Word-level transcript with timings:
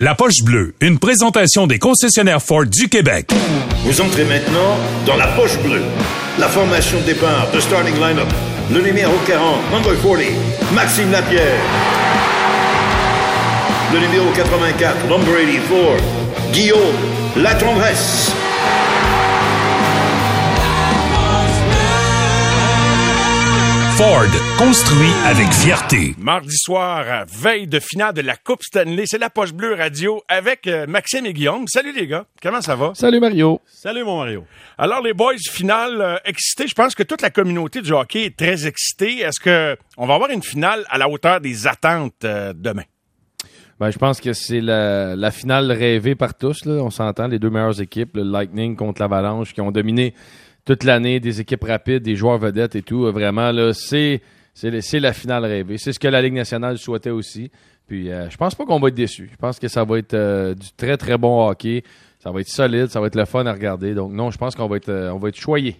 La 0.00 0.16
poche 0.16 0.42
bleue, 0.42 0.74
une 0.80 0.98
présentation 0.98 1.68
des 1.68 1.78
concessionnaires 1.78 2.42
Ford 2.42 2.66
du 2.66 2.88
Québec. 2.88 3.30
Vous 3.84 4.00
entrez 4.00 4.24
maintenant 4.24 4.76
dans 5.06 5.14
la 5.14 5.28
poche 5.28 5.56
bleue. 5.58 5.82
La 6.36 6.48
formation 6.48 6.98
de 6.98 7.04
départ 7.04 7.48
de 7.52 7.60
starting 7.60 7.94
lineup. 7.94 8.26
Le 8.72 8.80
numéro 8.80 9.12
40, 9.24 9.70
number 9.70 9.92
40, 10.02 10.18
Maxime 10.74 11.12
Lapierre. 11.12 11.60
Le 13.92 14.00
numéro 14.00 14.32
84, 14.34 14.96
number 15.08 15.32
84, 15.46 16.02
Guillaume 16.52 16.80
Latendresse. 17.36 18.32
Ford, 23.96 24.26
construit 24.58 25.12
avec 25.24 25.46
fierté. 25.52 26.16
Mardi 26.18 26.56
soir, 26.56 27.26
veille 27.28 27.68
de 27.68 27.78
finale 27.78 28.12
de 28.12 28.22
la 28.22 28.34
Coupe 28.34 28.64
Stanley, 28.64 29.04
c'est 29.06 29.18
la 29.18 29.30
Poche 29.30 29.52
Bleue 29.52 29.74
Radio 29.74 30.20
avec 30.26 30.66
euh, 30.66 30.84
Maxime 30.88 31.26
et 31.26 31.32
Guillaume. 31.32 31.68
Salut 31.68 31.92
les 31.94 32.08
gars, 32.08 32.26
comment 32.42 32.60
ça 32.60 32.74
va? 32.74 32.90
Salut 32.94 33.20
Mario. 33.20 33.60
Salut 33.66 34.02
mon 34.02 34.18
Mario. 34.18 34.46
Alors 34.78 35.00
les 35.00 35.12
boys, 35.12 35.34
finale 35.48 36.00
euh, 36.00 36.16
excités. 36.24 36.66
Je 36.66 36.74
pense 36.74 36.96
que 36.96 37.04
toute 37.04 37.22
la 37.22 37.30
communauté 37.30 37.82
du 37.82 37.92
hockey 37.92 38.24
est 38.24 38.36
très 38.36 38.66
excitée. 38.66 39.20
Est-ce 39.20 39.38
que 39.38 39.76
on 39.96 40.06
va 40.06 40.14
avoir 40.14 40.30
une 40.30 40.42
finale 40.42 40.84
à 40.88 40.98
la 40.98 41.08
hauteur 41.08 41.40
des 41.40 41.68
attentes 41.68 42.24
euh, 42.24 42.52
demain? 42.52 42.84
Ben, 43.78 43.92
je 43.92 43.98
pense 43.98 44.20
que 44.20 44.32
c'est 44.32 44.60
la, 44.60 45.14
la 45.14 45.30
finale 45.30 45.70
rêvée 45.70 46.16
par 46.16 46.34
tous. 46.34 46.64
Là. 46.64 46.82
On 46.82 46.90
s'entend, 46.90 47.28
les 47.28 47.38
deux 47.38 47.50
meilleures 47.50 47.80
équipes, 47.80 48.16
le 48.16 48.22
Lightning 48.24 48.74
contre 48.74 49.00
l'Avalanche, 49.02 49.52
qui 49.52 49.60
ont 49.60 49.70
dominé 49.70 50.14
toute 50.64 50.84
l'année, 50.84 51.20
des 51.20 51.40
équipes 51.40 51.64
rapides, 51.64 52.02
des 52.02 52.16
joueurs 52.16 52.38
vedettes 52.38 52.74
et 52.76 52.82
tout. 52.82 53.02
Vraiment, 53.12 53.52
là, 53.52 53.72
c'est, 53.74 54.22
c'est, 54.54 55.00
la 55.00 55.12
finale 55.12 55.44
rêvée. 55.44 55.78
C'est 55.78 55.92
ce 55.92 55.98
que 55.98 56.08
la 56.08 56.22
Ligue 56.22 56.34
nationale 56.34 56.78
souhaitait 56.78 57.10
aussi. 57.10 57.50
Puis, 57.86 58.10
euh, 58.10 58.30
je 58.30 58.36
pense 58.36 58.54
pas 58.54 58.64
qu'on 58.64 58.80
va 58.80 58.88
être 58.88 58.94
déçu. 58.94 59.28
Je 59.30 59.36
pense 59.36 59.58
que 59.58 59.68
ça 59.68 59.84
va 59.84 59.98
être 59.98 60.14
euh, 60.14 60.54
du 60.54 60.68
très, 60.76 60.96
très 60.96 61.18
bon 61.18 61.46
hockey. 61.46 61.82
Ça 62.18 62.30
va 62.30 62.40
être 62.40 62.48
solide, 62.48 62.86
ça 62.86 63.00
va 63.00 63.08
être 63.08 63.16
le 63.16 63.26
fun 63.26 63.44
à 63.44 63.52
regarder. 63.52 63.92
Donc, 63.92 64.12
non, 64.12 64.30
je 64.30 64.38
pense 64.38 64.54
qu'on 64.54 64.66
va 64.66 64.76
être, 64.76 64.88
euh, 64.88 65.10
on 65.12 65.18
va 65.18 65.28
être 65.28 65.38
choyé. 65.38 65.76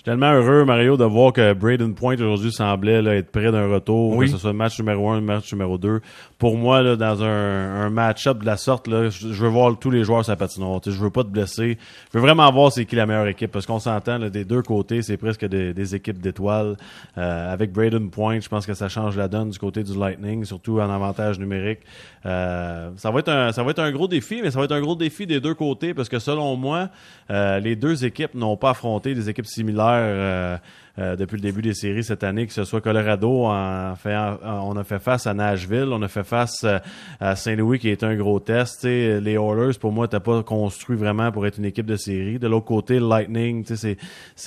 Je 0.00 0.04
suis 0.04 0.12
tellement 0.12 0.32
heureux, 0.32 0.64
Mario, 0.64 0.96
de 0.96 1.04
voir 1.04 1.34
que 1.34 1.52
Braden 1.52 1.94
Point 1.94 2.14
aujourd'hui 2.14 2.50
semblait 2.50 3.02
là, 3.02 3.16
être 3.16 3.30
près 3.30 3.52
d'un 3.52 3.68
retour, 3.70 4.16
Oui. 4.16 4.24
que 4.24 4.32
ce 4.32 4.38
soit 4.38 4.52
le 4.52 4.56
match 4.56 4.78
numéro 4.78 5.10
un, 5.10 5.16
le 5.16 5.20
match 5.20 5.52
numéro 5.52 5.76
deux. 5.76 6.00
Pour 6.38 6.56
moi, 6.56 6.80
là, 6.80 6.96
dans 6.96 7.22
un, 7.22 7.82
un 7.82 7.90
match-up 7.90 8.38
de 8.38 8.46
la 8.46 8.56
sorte, 8.56 8.88
là, 8.88 9.10
je, 9.10 9.30
je 9.30 9.42
veux 9.42 9.50
voir 9.50 9.78
tous 9.78 9.90
les 9.90 10.02
joueurs 10.02 10.22
la 10.26 10.36
patinoire. 10.36 10.80
Je 10.82 10.90
veux 10.92 11.10
pas 11.10 11.22
te 11.22 11.28
blesser. 11.28 11.76
Je 12.10 12.18
veux 12.18 12.22
vraiment 12.24 12.50
voir 12.50 12.72
c'est 12.72 12.86
qui 12.86 12.96
la 12.96 13.04
meilleure 13.04 13.26
équipe, 13.26 13.50
parce 13.50 13.66
qu'on 13.66 13.78
s'entend 13.78 14.18
des 14.30 14.46
deux 14.46 14.62
côtés, 14.62 15.02
c'est 15.02 15.18
presque 15.18 15.44
des, 15.44 15.74
des 15.74 15.94
équipes 15.94 16.22
d'étoiles. 16.22 16.78
Euh, 17.18 17.52
avec 17.52 17.70
Braden 17.70 18.08
Point, 18.08 18.40
je 18.40 18.48
pense 18.48 18.64
que 18.64 18.72
ça 18.72 18.88
change 18.88 19.18
la 19.18 19.28
donne 19.28 19.50
du 19.50 19.58
côté 19.58 19.82
du 19.82 19.92
Lightning, 19.98 20.46
surtout 20.46 20.80
en 20.80 20.88
avantage 20.88 21.38
numérique. 21.38 21.80
Euh, 22.24 22.88
ça 22.96 23.10
va 23.10 23.18
être 23.18 23.28
un, 23.28 23.52
ça 23.52 23.62
va 23.62 23.72
être 23.72 23.80
un 23.80 23.92
gros 23.92 24.08
défi, 24.08 24.40
mais 24.42 24.50
ça 24.50 24.60
va 24.60 24.64
être 24.64 24.72
un 24.72 24.80
gros 24.80 24.96
défi 24.96 25.26
des 25.26 25.40
deux 25.40 25.52
côtés, 25.54 25.92
parce 25.92 26.08
que 26.08 26.18
selon 26.18 26.56
moi, 26.56 26.88
euh, 27.30 27.60
les 27.60 27.76
deux 27.76 28.06
équipes 28.06 28.34
n'ont 28.34 28.56
pas 28.56 28.70
affronté 28.70 29.14
des 29.14 29.28
équipes 29.28 29.44
similaires 29.44 29.89
euh, 29.96 30.56
euh, 30.98 31.16
depuis 31.16 31.36
le 31.36 31.42
début 31.42 31.62
des 31.62 31.74
séries 31.74 32.04
cette 32.04 32.24
année, 32.24 32.46
que 32.46 32.52
ce 32.52 32.64
soit 32.64 32.80
Colorado, 32.80 33.46
on 33.46 33.50
a 33.50 34.84
fait 34.84 34.98
face 34.98 35.26
à 35.26 35.34
Nashville, 35.34 35.88
on 35.92 36.02
a 36.02 36.08
fait 36.08 36.24
face 36.24 36.64
euh, 36.64 36.78
à 37.20 37.36
Saint-Louis 37.36 37.78
qui 37.78 37.88
est 37.88 38.02
un 38.02 38.14
gros 38.16 38.40
test. 38.40 38.84
Les 38.84 39.34
Oilers, 39.34 39.78
pour 39.80 39.92
moi, 39.92 40.08
t'as 40.08 40.20
pas 40.20 40.42
construit 40.42 40.96
vraiment 40.96 41.30
pour 41.32 41.46
être 41.46 41.58
une 41.58 41.64
équipe 41.64 41.86
de 41.86 41.96
série. 41.96 42.38
De 42.38 42.48
l'autre 42.48 42.66
côté, 42.66 42.98
Lightning, 42.98 43.64
c'est 43.66 43.96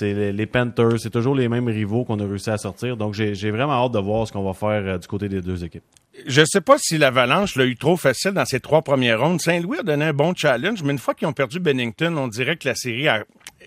les, 0.00 0.46
Panthers, 0.46 1.00
c'est 1.00 1.10
toujours 1.10 1.34
les 1.34 1.48
mêmes 1.48 1.68
rivaux 1.68 2.04
qu'on 2.04 2.20
a 2.20 2.26
réussi 2.26 2.50
à 2.50 2.58
sortir. 2.58 2.96
Donc 2.96 3.14
j'ai 3.14 3.50
vraiment 3.50 3.84
hâte 3.84 3.92
de 3.92 3.98
voir 3.98 4.26
ce 4.26 4.32
qu'on 4.32 4.44
va 4.44 4.52
faire 4.52 4.98
du 4.98 5.06
côté 5.06 5.28
des 5.28 5.40
deux 5.40 5.64
équipes. 5.64 5.84
Je 6.26 6.42
sais 6.44 6.60
pas 6.60 6.76
si 6.78 6.96
l'Avalanche 6.96 7.56
l'a 7.56 7.66
eu 7.66 7.76
trop 7.76 7.96
facile 7.96 8.32
dans 8.32 8.44
ses 8.44 8.60
trois 8.60 8.82
premières 8.82 9.20
rondes. 9.20 9.40
Saint-Louis 9.40 9.78
a 9.78 9.82
donné 9.82 10.06
un 10.06 10.12
bon 10.12 10.32
challenge, 10.34 10.82
mais 10.82 10.92
une 10.92 10.98
fois 10.98 11.14
qu'ils 11.14 11.26
ont 11.26 11.32
perdu 11.32 11.58
Bennington, 11.58 12.16
on 12.16 12.28
dirait 12.28 12.56
que 12.56 12.68
la 12.68 12.74
série 12.76 13.08
a, 13.08 13.24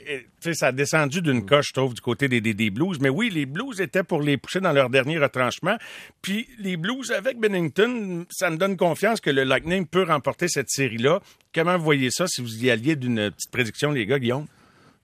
eh, 0.07 0.25
ça 0.53 0.67
a 0.67 0.71
descendu 0.71 1.21
d'une 1.21 1.45
coche, 1.45 1.67
je 1.69 1.73
trouve, 1.73 1.93
du 1.93 2.01
côté 2.01 2.29
des, 2.29 2.39
des, 2.39 2.53
des 2.53 2.69
Blues. 2.69 2.99
Mais 3.01 3.09
oui, 3.09 3.29
les 3.29 3.45
Blues 3.45 3.81
étaient 3.81 4.03
pour 4.03 4.21
les 4.21 4.37
pousser 4.37 4.61
dans 4.61 4.71
leur 4.71 4.89
dernier 4.89 5.17
retranchement. 5.17 5.77
Puis 6.21 6.47
les 6.59 6.77
Blues 6.77 7.11
avec 7.11 7.37
Bennington, 7.37 8.25
ça 8.29 8.49
me 8.49 8.57
donne 8.57 8.77
confiance 8.77 9.19
que 9.19 9.29
le 9.29 9.43
Lightning 9.43 9.85
peut 9.85 10.03
remporter 10.03 10.47
cette 10.47 10.69
série-là. 10.69 11.19
Comment 11.53 11.77
vous 11.77 11.83
voyez 11.83 12.11
ça 12.11 12.27
si 12.27 12.41
vous 12.41 12.63
y 12.63 12.71
alliez 12.71 12.95
d'une 12.95 13.29
petite 13.29 13.51
prédiction, 13.51 13.91
les 13.91 14.05
gars, 14.05 14.19
Guillaume? 14.19 14.47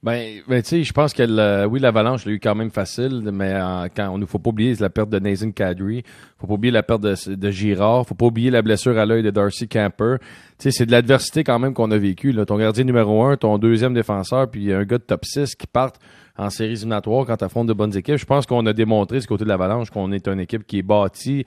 Ben, 0.03 0.41
ben 0.49 0.61
tu 0.61 0.67
sais, 0.67 0.83
je 0.83 0.91
pense 0.91 1.13
que 1.13 1.23
le- 1.23 1.65
oui, 1.65 1.79
l'Avalanche 1.79 2.25
l'a 2.25 2.33
eu 2.33 2.39
quand 2.39 2.55
même 2.55 2.71
facile, 2.71 3.21
mais 3.31 3.53
quand 3.95 4.09
on 4.09 4.17
ne 4.17 4.25
faut 4.25 4.37
pas 4.37 4.49
oublier 4.49 4.75
la 4.75 4.89
perte 4.89 5.09
de 5.09 5.17
Nathan 5.17 5.51
Kadri, 5.51 6.03
faut 6.37 6.45
pas 6.45 6.53
oublier 6.55 6.73
la 6.73 6.83
perte 6.83 6.99
de, 7.01 7.15
de 7.35 7.49
Girard, 7.51 8.05
faut 8.05 8.13
pas 8.13 8.25
oublier 8.25 8.51
la 8.51 8.61
blessure 8.61 8.97
à 8.97 9.05
l'œil 9.05 9.23
de 9.23 9.29
Darcy 9.29 9.69
Camper. 9.69 10.17
Tu 10.19 10.25
sais, 10.57 10.71
c'est 10.71 10.85
de 10.85 10.91
l'adversité 10.91 11.45
quand 11.45 11.57
même 11.57 11.73
qu'on 11.73 11.89
a 11.91 11.97
vécu. 11.97 12.33
Là. 12.33 12.45
Ton 12.45 12.57
gardien 12.57 12.83
numéro 12.83 13.23
un, 13.23 13.37
ton 13.37 13.57
deuxième 13.57 13.93
défenseur, 13.93 14.49
puis 14.51 14.73
un 14.73 14.83
gars 14.83 14.97
de 14.97 15.03
top 15.03 15.23
6 15.23 15.55
qui 15.55 15.67
partent 15.67 15.99
en 16.37 16.49
séries 16.49 16.73
éliminatoires 16.73 17.25
quand 17.25 17.41
affrontes 17.41 17.67
de 17.67 17.73
bonnes 17.73 17.95
équipes. 17.95 18.17
Je 18.17 18.25
pense 18.25 18.45
qu'on 18.45 18.65
a 18.65 18.73
démontré 18.73 19.19
du 19.19 19.25
côté 19.27 19.45
de 19.45 19.49
l'Avalanche 19.49 19.89
qu'on 19.89 20.11
est 20.11 20.27
une 20.27 20.41
équipe 20.41 20.67
qui 20.67 20.79
est 20.79 20.83
bâtie 20.83 21.45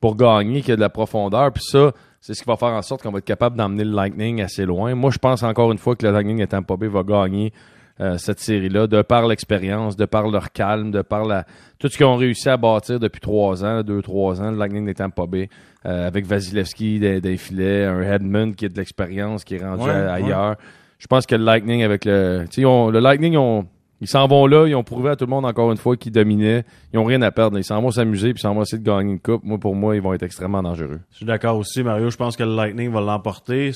pour 0.00 0.16
gagner, 0.16 0.62
qui 0.62 0.72
a 0.72 0.76
de 0.76 0.80
la 0.80 0.88
profondeur. 0.88 1.52
Puis 1.52 1.62
ça, 1.62 1.92
c'est 2.20 2.34
ce 2.34 2.42
qui 2.42 2.48
va 2.48 2.56
faire 2.56 2.70
en 2.70 2.82
sorte 2.82 3.02
qu'on 3.04 3.12
va 3.12 3.18
être 3.18 3.24
capable 3.24 3.56
d'emmener 3.56 3.84
le 3.84 3.92
Lightning 3.92 4.42
assez 4.42 4.64
loin. 4.64 4.92
Moi, 4.96 5.12
je 5.12 5.18
pense 5.18 5.44
encore 5.44 5.70
une 5.70 5.78
fois 5.78 5.94
que 5.94 6.04
le 6.04 6.12
Lightning 6.12 6.40
de 6.40 6.46
Tampa 6.46 6.76
Bay 6.76 6.88
va 6.88 7.04
gagner 7.04 7.52
euh, 8.00 8.16
cette 8.18 8.40
série-là, 8.40 8.86
de 8.86 9.02
par 9.02 9.26
l'expérience, 9.26 9.96
de 9.96 10.04
par 10.06 10.28
leur 10.28 10.52
calme, 10.52 10.90
de 10.90 11.02
par 11.02 11.24
la, 11.24 11.44
tout 11.78 11.88
ce 11.88 11.96
qu'ils 11.96 12.06
ont 12.06 12.16
réussi 12.16 12.48
à 12.48 12.56
bâtir 12.56 12.98
depuis 12.98 13.20
trois 13.20 13.64
ans, 13.64 13.82
deux, 13.82 14.00
trois 14.02 14.40
ans, 14.40 14.50
le 14.50 14.56
Lightning 14.58 14.86
de 14.86 14.92
Tampa 14.92 15.26
Bay, 15.26 15.48
euh, 15.86 16.06
avec 16.06 16.26
Vasilevski 16.26 16.98
des, 17.00 17.20
des 17.20 17.36
filets, 17.36 17.84
un 17.84 18.00
Hedman 18.02 18.54
qui 18.54 18.64
a 18.66 18.68
de 18.68 18.76
l'expérience, 18.76 19.44
qui 19.44 19.56
est 19.56 19.64
rendu 19.64 19.84
Ouais, 19.84 19.90
à- 19.90 20.14
ailleurs. 20.14 20.56
Je 20.98 21.06
pense 21.06 21.26
que 21.26 21.34
le 21.34 21.44
Lightning 21.44 21.82
avec 21.82 22.04
le, 22.04 22.44
ont- 22.64 22.88
le 22.90 23.00
Lightning, 23.00 23.36
ils 24.00 24.06
s'en 24.08 24.26
vont 24.26 24.46
là, 24.46 24.66
ils 24.66 24.74
ont 24.74 24.84
prouvé 24.84 25.10
à 25.10 25.16
tout 25.16 25.24
le 25.26 25.30
monde 25.30 25.44
encore 25.44 25.70
une 25.70 25.76
fois 25.78 25.96
qu'ils 25.96 26.12
dominaient. 26.12 26.64
Ils 26.92 26.98
ont 26.98 27.04
rien 27.04 27.22
à 27.22 27.30
perdre. 27.32 27.58
Ils 27.58 27.64
s'en 27.64 27.80
vont 27.82 27.90
s'amuser 27.90 28.32
puis 28.32 28.40
ils 28.40 28.42
s'en 28.42 28.54
vont 28.54 28.62
essayer 28.62 28.78
de 28.78 28.84
gagner 28.84 29.12
une 29.12 29.20
coupe. 29.20 29.42
Moi, 29.44 29.58
pour 29.58 29.74
moi, 29.74 29.94
ils 29.96 30.02
vont 30.02 30.12
être 30.12 30.22
extrêmement 30.22 30.62
dangereux. 30.62 31.00
Je 31.10 31.16
suis 31.18 31.26
d'accord 31.26 31.56
aussi, 31.56 31.82
Mario. 31.82 32.08
Je 32.10 32.16
pense 32.16 32.36
que 32.36 32.42
le 32.44 32.54
Lightning 32.54 32.90
va 32.90 33.00
l'emporter. 33.00 33.72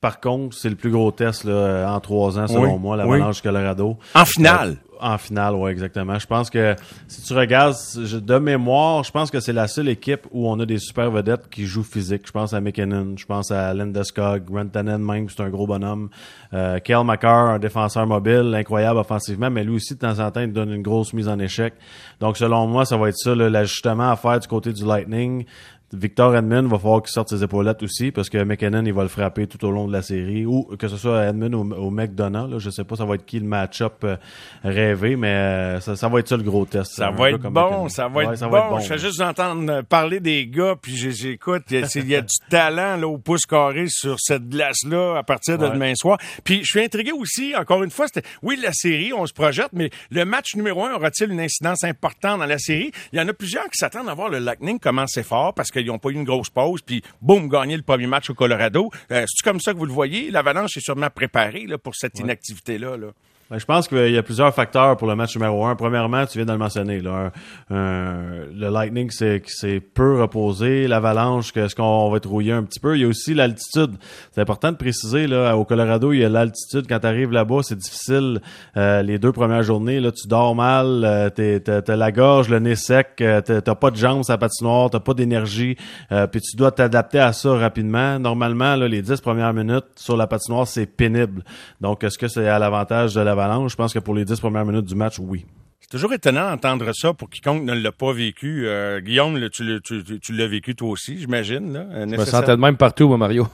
Par 0.00 0.20
contre, 0.20 0.56
c'est 0.56 0.68
le 0.70 0.76
plus 0.76 0.92
gros 0.92 1.10
test 1.10 1.42
là, 1.44 1.88
en 1.92 1.98
trois 1.98 2.38
ans, 2.38 2.46
selon 2.46 2.74
Oui, 2.74 2.78
moi, 2.78 2.96
l'Avalanche 2.96 3.42
Colorado. 3.42 3.98
En 4.14 4.24
finale. 4.24 4.70
Euh, 4.70 4.74
en 5.00 5.18
finale, 5.18 5.54
oui, 5.54 5.70
exactement. 5.72 6.18
Je 6.18 6.26
pense 6.26 6.50
que 6.50 6.74
si 7.08 7.22
tu 7.22 7.32
regardes 7.32 7.74
je- 8.04 8.18
de 8.18 8.38
mémoire, 8.38 9.02
je 9.04 9.10
pense 9.12 9.30
que 9.30 9.38
c'est 9.40 9.52
la 9.52 9.66
seule 9.68 9.88
équipe 9.88 10.26
où 10.32 10.48
on 10.48 10.58
a 10.60 10.66
des 10.66 10.78
super 10.78 11.10
vedettes 11.10 11.48
qui 11.50 11.66
jouent 11.66 11.82
physique. 11.84 12.22
Je 12.26 12.32
pense 12.32 12.52
à 12.54 12.60
McKinnon, 12.60 13.14
je 13.16 13.24
pense 13.26 13.50
à 13.50 13.74
Landeskog, 13.74 14.42
Rantanen 14.52 14.98
même, 15.02 15.28
c'est 15.28 15.40
un 15.42 15.50
gros 15.50 15.66
bonhomme. 15.66 16.10
Euh, 16.52 16.78
Kale 16.78 17.04
McCarr, 17.04 17.50
un 17.50 17.58
défenseur 17.58 18.06
mobile, 18.06 18.52
incroyable 18.56 18.98
offensivement, 19.00 19.50
mais 19.50 19.62
lui 19.64 19.76
aussi, 19.76 19.94
de 19.94 20.00
temps 20.00 20.18
en 20.20 20.30
temps, 20.30 20.40
il 20.40 20.52
donne 20.52 20.72
une 20.72 20.82
grosse 20.82 21.12
mise 21.12 21.28
en 21.28 21.38
échec. 21.40 21.74
Donc, 22.20 22.36
selon 22.36 22.66
moi, 22.68 22.84
ça 22.84 22.96
va 22.96 23.08
être 23.08 23.18
ça, 23.18 23.34
l'ajustement 23.34 24.10
à 24.10 24.16
faire 24.16 24.38
du 24.40 24.46
côté 24.48 24.72
du 24.72 24.84
Lightning. 24.84 25.44
Victor 25.92 26.36
Edmund 26.36 26.68
va 26.70 26.78
falloir 26.78 27.02
qu'il 27.02 27.10
sorte 27.12 27.30
ses 27.30 27.42
épaulettes 27.42 27.82
aussi 27.82 28.10
parce 28.10 28.28
que 28.28 28.36
McKinnon 28.42 28.84
il 28.84 28.92
va 28.92 29.02
le 29.02 29.08
frapper 29.08 29.46
tout 29.46 29.64
au 29.64 29.70
long 29.70 29.86
de 29.88 29.92
la 29.92 30.02
série 30.02 30.44
ou 30.44 30.64
que 30.78 30.86
ce 30.86 30.96
soit 30.98 31.24
Edmund 31.26 31.54
ou, 31.54 31.60
ou 31.60 31.90
McDonough 31.90 32.50
là, 32.50 32.58
je 32.58 32.68
sais 32.70 32.84
pas 32.84 32.96
ça 32.96 33.04
va 33.06 33.14
être 33.14 33.24
qui 33.24 33.40
le 33.40 33.46
match-up 33.46 33.94
euh, 34.04 34.16
rêvé 34.64 35.16
mais 35.16 35.28
euh, 35.28 35.80
ça, 35.80 35.96
ça 35.96 36.08
va 36.08 36.20
être 36.20 36.28
ça 36.28 36.36
le 36.36 36.42
gros 36.42 36.64
test 36.66 36.92
Ça 36.92 37.10
va 37.10 37.30
être 37.30 37.48
bon, 37.48 37.88
ça 37.88 38.08
va 38.08 38.18
Ouais, 38.18 38.24
être 38.26 38.36
ça 38.36 38.46
bon. 38.46 38.52
va 38.52 38.58
être 38.58 38.70
bon. 38.70 38.78
Je 38.80 38.86
fais 38.86 38.98
juste 38.98 39.20
entendre 39.20 39.82
parler 39.82 40.20
des 40.20 40.46
gars, 40.46 40.74
puis 40.80 40.96
j'écoute. 40.96 41.62
Il 41.70 41.78
y, 41.80 41.82
a- 41.84 42.18
y 42.18 42.22
du 42.22 42.36
talent 42.50 42.96
là, 42.96 43.06
au 43.08 43.18
pouce 43.18 43.46
carré 43.46 43.86
sur 43.88 44.16
cette 44.18 44.48
glace-là 44.48 45.16
à 45.18 45.22
partir 45.22 45.56
de 45.58 45.64
Ouais. 45.64 45.72
demain 45.72 45.94
soir. 45.94 46.18
Puis 46.44 46.60
je 46.64 46.66
suis 46.70 46.80
intrigué 46.82 47.12
aussi, 47.12 47.54
encore 47.56 47.82
une 47.82 47.90
fois, 47.90 48.06
c'était 48.08 48.26
oui, 48.42 48.58
la 48.62 48.72
série, 48.72 49.12
on 49.12 49.24
se 49.26 49.32
projette, 49.32 49.68
mais 49.72 49.90
le 50.10 50.24
match 50.24 50.54
numéro 50.56 50.84
un 50.84 50.92
aura-t-il 50.94 51.30
une 51.30 51.40
incidence 51.40 51.84
importante 51.84 52.40
dans 52.40 52.46
la 52.46 52.58
série? 52.58 52.90
Il 53.12 53.18
y 53.18 53.22
en 53.22 53.28
a 53.28 53.32
plusieurs 53.32 53.64
qui 53.70 53.78
s'attendent 53.78 54.08
à 54.08 54.14
voir 54.14 54.28
le 54.28 54.38
Lightning 54.38 54.78
commencer 54.78 55.22
fort 55.22 55.54
parce 55.54 55.70
qu'ils 55.82 55.92
n'ont 55.92 55.98
pas 55.98 56.10
eu 56.10 56.14
une 56.14 56.24
grosse 56.24 56.50
pause, 56.50 56.80
puis 56.82 57.02
boum, 57.20 57.48
gagner 57.48 57.76
le 57.76 57.82
premier 57.82 58.06
match 58.06 58.30
au 58.30 58.34
Colorado. 58.34 58.90
Euh, 59.10 59.24
C'est 59.26 59.44
comme 59.44 59.60
ça 59.60 59.72
que 59.72 59.78
vous 59.78 59.86
le 59.86 59.92
voyez? 59.92 60.30
L'Avalanche 60.30 60.76
est 60.76 60.80
sûrement 60.80 61.10
préparée 61.10 61.66
là, 61.66 61.78
pour 61.78 61.94
cette 61.94 62.18
inactivité-là. 62.18 62.96
Là. 62.96 63.08
Ben, 63.50 63.58
je 63.58 63.64
pense 63.64 63.88
qu'il 63.88 64.10
y 64.10 64.18
a 64.18 64.22
plusieurs 64.22 64.52
facteurs 64.54 64.98
pour 64.98 65.08
le 65.08 65.14
match 65.16 65.34
numéro 65.34 65.64
un. 65.64 65.74
Premièrement, 65.74 66.26
tu 66.26 66.36
viens 66.36 66.44
de 66.44 66.52
le 66.52 66.58
mentionner, 66.58 67.00
là, 67.00 67.30
un- 67.70 67.74
un- 67.74 68.44
le 68.54 68.68
Lightning 68.68 69.08
c'est 69.10 69.42
s'est 69.46 69.80
peu 69.80 70.20
reposé, 70.20 70.86
l'Avalanche, 70.86 71.52
que 71.52 71.60
est-ce 71.60 71.74
qu'on 71.74 72.10
va 72.10 72.18
être 72.18 72.28
rouillé 72.28 72.52
un 72.52 72.62
petit 72.62 72.78
peu. 72.78 72.96
Il 72.98 73.00
y 73.00 73.04
a 73.04 73.08
aussi 73.08 73.32
l'altitude. 73.32 73.92
C'est 74.32 74.42
important 74.42 74.70
de 74.70 74.76
préciser 74.76 75.26
là, 75.26 75.56
au 75.56 75.64
Colorado, 75.64 76.12
il 76.12 76.18
y 76.20 76.24
a 76.26 76.28
l'altitude. 76.28 76.84
Quand 76.86 76.98
tu 76.98 77.06
arrives 77.06 77.32
là-bas, 77.32 77.60
c'est 77.62 77.78
difficile. 77.78 78.42
Euh, 78.76 79.00
les 79.00 79.18
deux 79.18 79.32
premières 79.32 79.62
journées, 79.62 79.98
là, 80.00 80.12
tu 80.12 80.28
dors 80.28 80.54
mal, 80.54 81.02
euh, 81.06 81.30
t'es- 81.30 81.60
t'as 81.60 81.96
la 81.96 82.12
gorge, 82.12 82.50
le 82.50 82.58
nez 82.58 82.76
sec, 82.76 83.12
euh, 83.22 83.40
t'as 83.40 83.74
pas 83.74 83.90
de 83.90 83.96
jambes 83.96 84.24
à 84.28 84.32
la 84.32 84.38
patinoire, 84.38 84.90
t'as 84.90 85.00
pas 85.00 85.14
d'énergie, 85.14 85.74
euh, 86.12 86.26
puis 86.26 86.42
tu 86.42 86.54
dois 86.54 86.70
t'adapter 86.70 87.18
à 87.18 87.32
ça 87.32 87.54
rapidement. 87.54 88.18
Normalement, 88.18 88.76
là, 88.76 88.86
les 88.88 89.00
dix 89.00 89.22
premières 89.22 89.54
minutes 89.54 89.86
sur 89.96 90.18
la 90.18 90.26
patinoire, 90.26 90.66
c'est 90.66 90.84
pénible. 90.84 91.42
Donc, 91.80 92.04
est-ce 92.04 92.18
que 92.18 92.28
c'est 92.28 92.46
à 92.46 92.58
l'avantage 92.58 93.14
de 93.14 93.22
l'Avalanche? 93.38 93.72
Je 93.72 93.76
pense 93.76 93.92
que 93.94 93.98
pour 94.00 94.14
les 94.14 94.24
dix 94.24 94.38
premières 94.40 94.64
minutes 94.64 94.84
du 94.86 94.94
match, 94.94 95.18
oui. 95.18 95.46
C'est 95.80 95.90
toujours 95.96 96.12
étonnant 96.12 96.50
d'entendre 96.50 96.92
ça 96.92 97.14
pour 97.14 97.30
quiconque 97.30 97.62
ne 97.62 97.72
l'a 97.72 97.92
pas 97.92 98.12
vécu. 98.12 98.64
Euh, 98.66 99.00
Guillaume, 99.00 99.38
là, 99.38 99.48
tu, 99.48 99.64
l'as- 99.64 99.80
tu, 99.80 100.02
tu- 100.04 100.20
tu 100.20 100.32
l'as 100.34 100.46
vécu 100.46 100.74
toi 100.74 100.90
aussi, 100.90 101.16
j'imagine. 101.18 101.72
Là, 101.72 101.80
euh, 101.92 102.06
Je 102.10 102.16
me 102.16 102.24
sentais 102.26 102.50
de 102.50 102.60
même 102.60 102.76
partout, 102.76 103.08
moi, 103.08 103.16
Mario. 103.16 103.46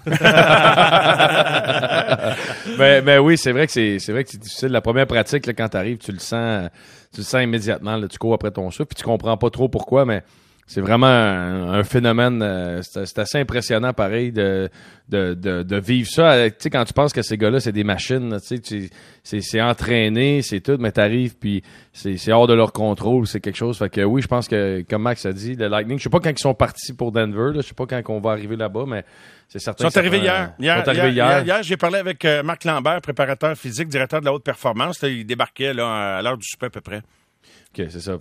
mais, 2.79 3.03
mais 3.03 3.19
oui, 3.23 3.37
c'est 3.39 3.53
vrai 3.53 3.67
que 3.67 3.73
c'est, 3.73 3.99
c'est 3.99 4.13
vrai 4.13 4.25
que 4.25 4.31
c'est 4.31 4.41
difficile. 4.41 4.69
La 4.71 4.81
première 4.81 5.07
pratique, 5.07 5.47
là, 5.47 5.53
quand 5.53 5.69
tu 5.69 5.77
arrives, 5.77 5.99
tu 5.99 6.13
le 6.13 6.19
sens, 6.19 6.69
tu 7.13 7.21
le 7.21 7.25
sens 7.25 7.43
immédiatement. 7.43 7.97
Là, 7.97 8.09
tu 8.09 8.19
cours 8.19 8.35
après 8.35 8.51
ton 8.51 8.71
souffle, 8.71 8.87
puis 8.87 8.97
tu 8.97 9.05
comprends 9.05 9.37
pas 9.37 9.51
trop 9.51 9.69
pourquoi, 9.69 10.05
mais 10.05 10.23
c'est 10.67 10.81
vraiment 10.81 11.07
un, 11.07 11.73
un 11.75 11.83
phénomène. 11.85 12.41
euh, 12.43 12.81
c'est, 12.83 13.19
assez 13.19 13.39
impressionnant, 13.39 13.93
pareil, 13.93 14.33
de, 14.33 14.69
de, 15.09 15.35
de, 15.35 15.63
de 15.63 15.77
vivre 15.79 16.09
ça. 16.09 16.31
avec- 16.31 16.59
Tu 16.59 16.63
sais, 16.65 16.71
quand 16.71 16.85
tu 16.85 16.93
penses 16.95 17.13
que 17.13 17.23
ces 17.23 17.37
gars-là, 17.37 17.61
c'est 17.61 17.73
des 17.73 17.85
machines, 17.85 18.39
tu 18.47 18.57
sais, 18.63 18.91
c'est, 19.23 19.41
c'est 19.41 19.61
entraîné, 19.61 20.41
c'est 20.43 20.61
tout, 20.61 20.77
mais 20.79 20.91
t'arrives, 20.93 21.37
puis 21.37 21.63
c'est, 21.93 22.17
c'est 22.17 22.33
hors 22.33 22.47
de 22.47 22.55
leur 22.55 22.73
contrôle, 22.73 23.27
c'est 23.27 23.41
quelque 23.41 23.57
chose. 23.57 23.79
Fait 23.79 23.89
que 23.91 24.01
oui, 24.03 24.23
je 24.23 24.27
pense 24.29 24.49
que, 24.49 24.83
comme 24.89 25.03
Max 25.03 25.27
a 25.27 25.33
dit, 25.33 25.55
le 25.55 25.69
Lightning, 25.69 25.99
je 25.99 26.05
sais 26.05 26.11
pas 26.11 26.21
quand 26.21 26.31
ils 26.31 26.39
sont 26.39 26.55
partis 26.55 26.93
pour 26.95 27.13
Denver, 27.13 27.53
là, 27.55 27.61
je 27.61 27.69
sais 27.69 27.75
pas 27.75 27.87
quand 27.87 28.01
on 28.09 28.21
va 28.21 28.31
arriver 28.33 28.57
là-bas, 28.57 28.85
mais 28.87 29.05
c'est 29.49 29.59
certain 29.59 29.85
Ils 29.85 29.89
que 29.89 29.93
sont 29.93 29.95
ça 29.95 30.01
arrivés 30.01 30.19
hier. 30.19 30.53
Hier, 30.59 30.77
hier. 30.95 31.09
hier, 31.13 31.45
hier, 31.45 31.63
j'ai 31.63 31.77
parlé 31.77 31.99
avec 31.99 32.25
euh, 32.25 32.43
Marc 32.43 32.65
Lambert, 32.65 33.01
préparateur 33.03 33.55
physique, 33.57 33.89
directeur 33.89 34.21
de 34.21 34.25
la 34.25 34.33
haute 34.33 34.43
performance. 34.45 35.03
Là, 35.03 35.09
il 35.11 35.27
débarquait 35.27 35.75
là, 35.75 36.17
à 36.17 36.23
l'heure 36.23 36.39
du 36.39 36.47
souper 36.49 36.67
à 36.67 36.71
peu 36.71 36.81
près. 36.81 37.03
OK, 37.77 37.87
c'est 37.91 38.01
ça. 38.01 38.17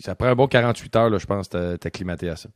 Ça 0.00 0.14
prend 0.14 0.26
un 0.28 0.34
bon 0.34 0.46
48 0.46 0.96
heures, 0.96 1.18
je 1.18 1.26
pense, 1.26 1.48
t'a- 1.48 1.78
t'acclimater 1.78 2.28
à 2.28 2.36
ça. 2.36 2.48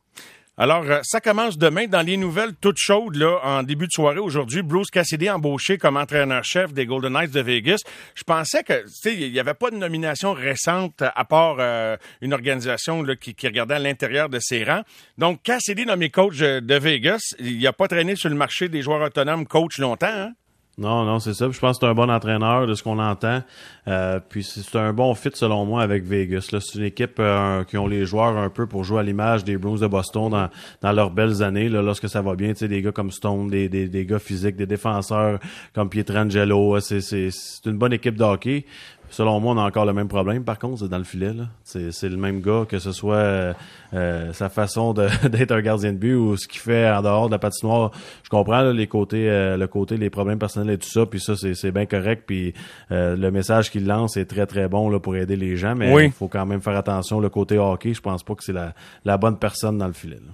Alors, 0.57 0.83
euh, 0.83 0.99
ça 1.03 1.21
commence 1.21 1.57
demain 1.57 1.87
dans 1.87 2.05
les 2.05 2.17
nouvelles 2.17 2.53
toutes 2.59 2.77
chaudes, 2.77 3.15
là, 3.15 3.39
en 3.43 3.63
début 3.63 3.85
de 3.87 3.91
soirée 3.91 4.19
aujourd'hui. 4.19 4.61
Bruce 4.61 4.91
Cassidy 4.91 5.29
embauché 5.29 5.77
comme 5.77 5.95
entraîneur-chef 5.97 6.73
des 6.73 6.85
Golden 6.85 7.13
Knights 7.13 7.31
de 7.31 7.39
Vegas. 7.39 7.79
Je 8.15 8.23
pensais 8.23 8.61
que, 8.63 8.83
tu 8.83 8.89
sais, 8.89 9.15
il 9.15 9.31
n'y 9.31 9.39
avait 9.39 9.53
pas 9.55 9.71
de 9.71 9.77
nomination 9.77 10.33
récente 10.33 11.01
à 11.01 11.25
part 11.25 11.55
euh, 11.59 11.95
une 12.19 12.33
organisation 12.33 13.03
qui 13.19 13.47
regardait 13.47 13.75
à 13.75 13.79
l'intérieur 13.79 14.29
de 14.29 14.39
ses 14.39 14.63
rangs. 14.63 14.83
Donc, 15.17 15.41
Cassidy 15.41 15.85
nommé 15.85 16.09
coach 16.09 16.35
euh, 16.41 16.59
de 16.61 16.75
Vegas, 16.75 17.21
il 17.39 17.59
n'a 17.61 17.73
pas 17.73 17.87
traîné 17.87 18.15
sur 18.15 18.29
le 18.29 18.35
marché 18.35 18.67
des 18.69 18.81
joueurs 18.81 19.01
autonomes 19.01 19.47
coach 19.47 19.79
longtemps, 19.79 20.07
hein? 20.11 20.33
Non, 20.77 21.03
non, 21.03 21.19
c'est 21.19 21.33
ça. 21.33 21.49
Je 21.51 21.59
pense 21.59 21.77
que 21.77 21.85
c'est 21.85 21.89
un 21.91 21.93
bon 21.93 22.09
entraîneur 22.09 22.65
de 22.65 22.73
ce 22.73 22.81
qu'on 22.81 22.97
entend. 22.97 23.43
Euh, 23.87 24.19
puis 24.29 24.43
c'est 24.43 24.77
un 24.77 24.93
bon 24.93 25.13
fit 25.15 25.29
selon 25.33 25.65
moi 25.65 25.83
avec 25.83 26.03
Vegas. 26.03 26.47
C'est 26.49 26.79
une 26.79 26.85
équipe 26.85 27.17
euh, 27.19 27.63
qui 27.65 27.77
ont 27.77 27.87
les 27.87 28.05
joueurs 28.05 28.37
un 28.37 28.49
peu 28.49 28.65
pour 28.65 28.83
jouer 28.83 28.99
à 28.99 29.03
l'image 29.03 29.43
des 29.43 29.57
Bruins 29.57 29.79
de 29.79 29.87
Boston 29.87 30.29
dans, 30.29 30.49
dans 30.81 30.91
leurs 30.93 31.11
belles 31.11 31.43
années. 31.43 31.67
Là, 31.67 31.81
lorsque 31.81 32.07
ça 32.07 32.21
va 32.21 32.35
bien, 32.35 32.53
tu 32.53 32.59
sais, 32.59 32.67
des 32.69 32.81
gars 32.81 32.93
comme 32.93 33.11
Stone, 33.11 33.49
des, 33.49 33.67
des, 33.67 33.89
des 33.89 34.05
gars 34.05 34.19
physiques, 34.19 34.55
des 34.55 34.65
défenseurs 34.65 35.39
comme 35.73 35.89
Pietrangelo. 35.89 36.79
C'est 36.79 37.29
une 37.65 37.77
bonne 37.77 37.93
équipe 37.93 38.15
de 38.15 38.23
hockey. 38.23 38.65
Selon 39.11 39.39
moi, 39.41 39.53
on 39.53 39.57
a 39.57 39.63
encore 39.63 39.85
le 39.85 39.91
même 39.93 40.07
problème. 40.07 40.43
Par 40.45 40.57
contre, 40.57 40.79
c'est 40.79 40.87
dans 40.87 40.97
le 40.97 41.03
filet. 41.03 41.33
là. 41.33 41.43
C'est 41.63 41.91
c'est 41.91 42.09
le 42.09 42.15
même 42.17 42.41
gars, 42.41 42.63
que 42.67 42.79
ce 42.79 42.91
soit 42.93 43.15
euh, 43.15 43.53
euh, 43.93 44.31
sa 44.33 44.47
façon 44.49 44.93
de- 44.93 45.07
d'être 45.27 45.51
un 45.51 45.61
gardien 45.61 45.91
de 45.91 45.97
but 45.97 46.15
ou 46.15 46.37
ce 46.37 46.47
qu'il 46.47 46.61
fait 46.61 46.89
en 46.89 47.01
dehors 47.01 47.27
de 47.27 47.31
la 47.33 47.37
patinoire. 47.39 47.91
Je 48.23 48.29
comprends 48.29 48.61
là, 48.61 48.71
les 48.73 48.87
côtés, 48.87 49.29
euh, 49.29 49.57
le 49.57 49.67
côté, 49.67 49.97
les 49.97 50.09
problèmes 50.09 50.39
personnels 50.39 50.73
et 50.75 50.77
tout 50.77 50.89
ça. 50.89 51.05
Puis 51.05 51.19
ça, 51.19 51.35
c'est 51.35 51.53
c'est 51.53 51.71
bien 51.71 51.85
correct. 51.85 52.23
Puis 52.25 52.53
euh, 52.91 53.15
le 53.17 53.29
message 53.31 53.69
qu'il 53.69 53.85
lance 53.85 54.15
est 54.17 54.25
très 54.25 54.45
très 54.45 54.67
bon 54.67 54.89
là 54.89 54.99
pour 54.99 55.15
aider 55.15 55.35
les 55.35 55.57
gens. 55.57 55.75
Mais 55.75 55.89
il 55.89 55.93
Oui. 55.93 56.09
faut 56.09 56.29
quand 56.29 56.45
même 56.45 56.61
faire 56.61 56.77
attention. 56.77 57.19
Le 57.19 57.29
côté 57.29 57.57
hockey, 57.57 57.93
je 57.93 58.01
pense 58.01 58.23
pas 58.23 58.33
que 58.35 58.43
c'est 58.43 58.53
la, 58.53 58.73
la 59.05 59.17
bonne 59.17 59.37
personne 59.37 59.77
dans 59.77 59.87
le 59.87 59.93
filet. 59.93 60.15
là. 60.15 60.31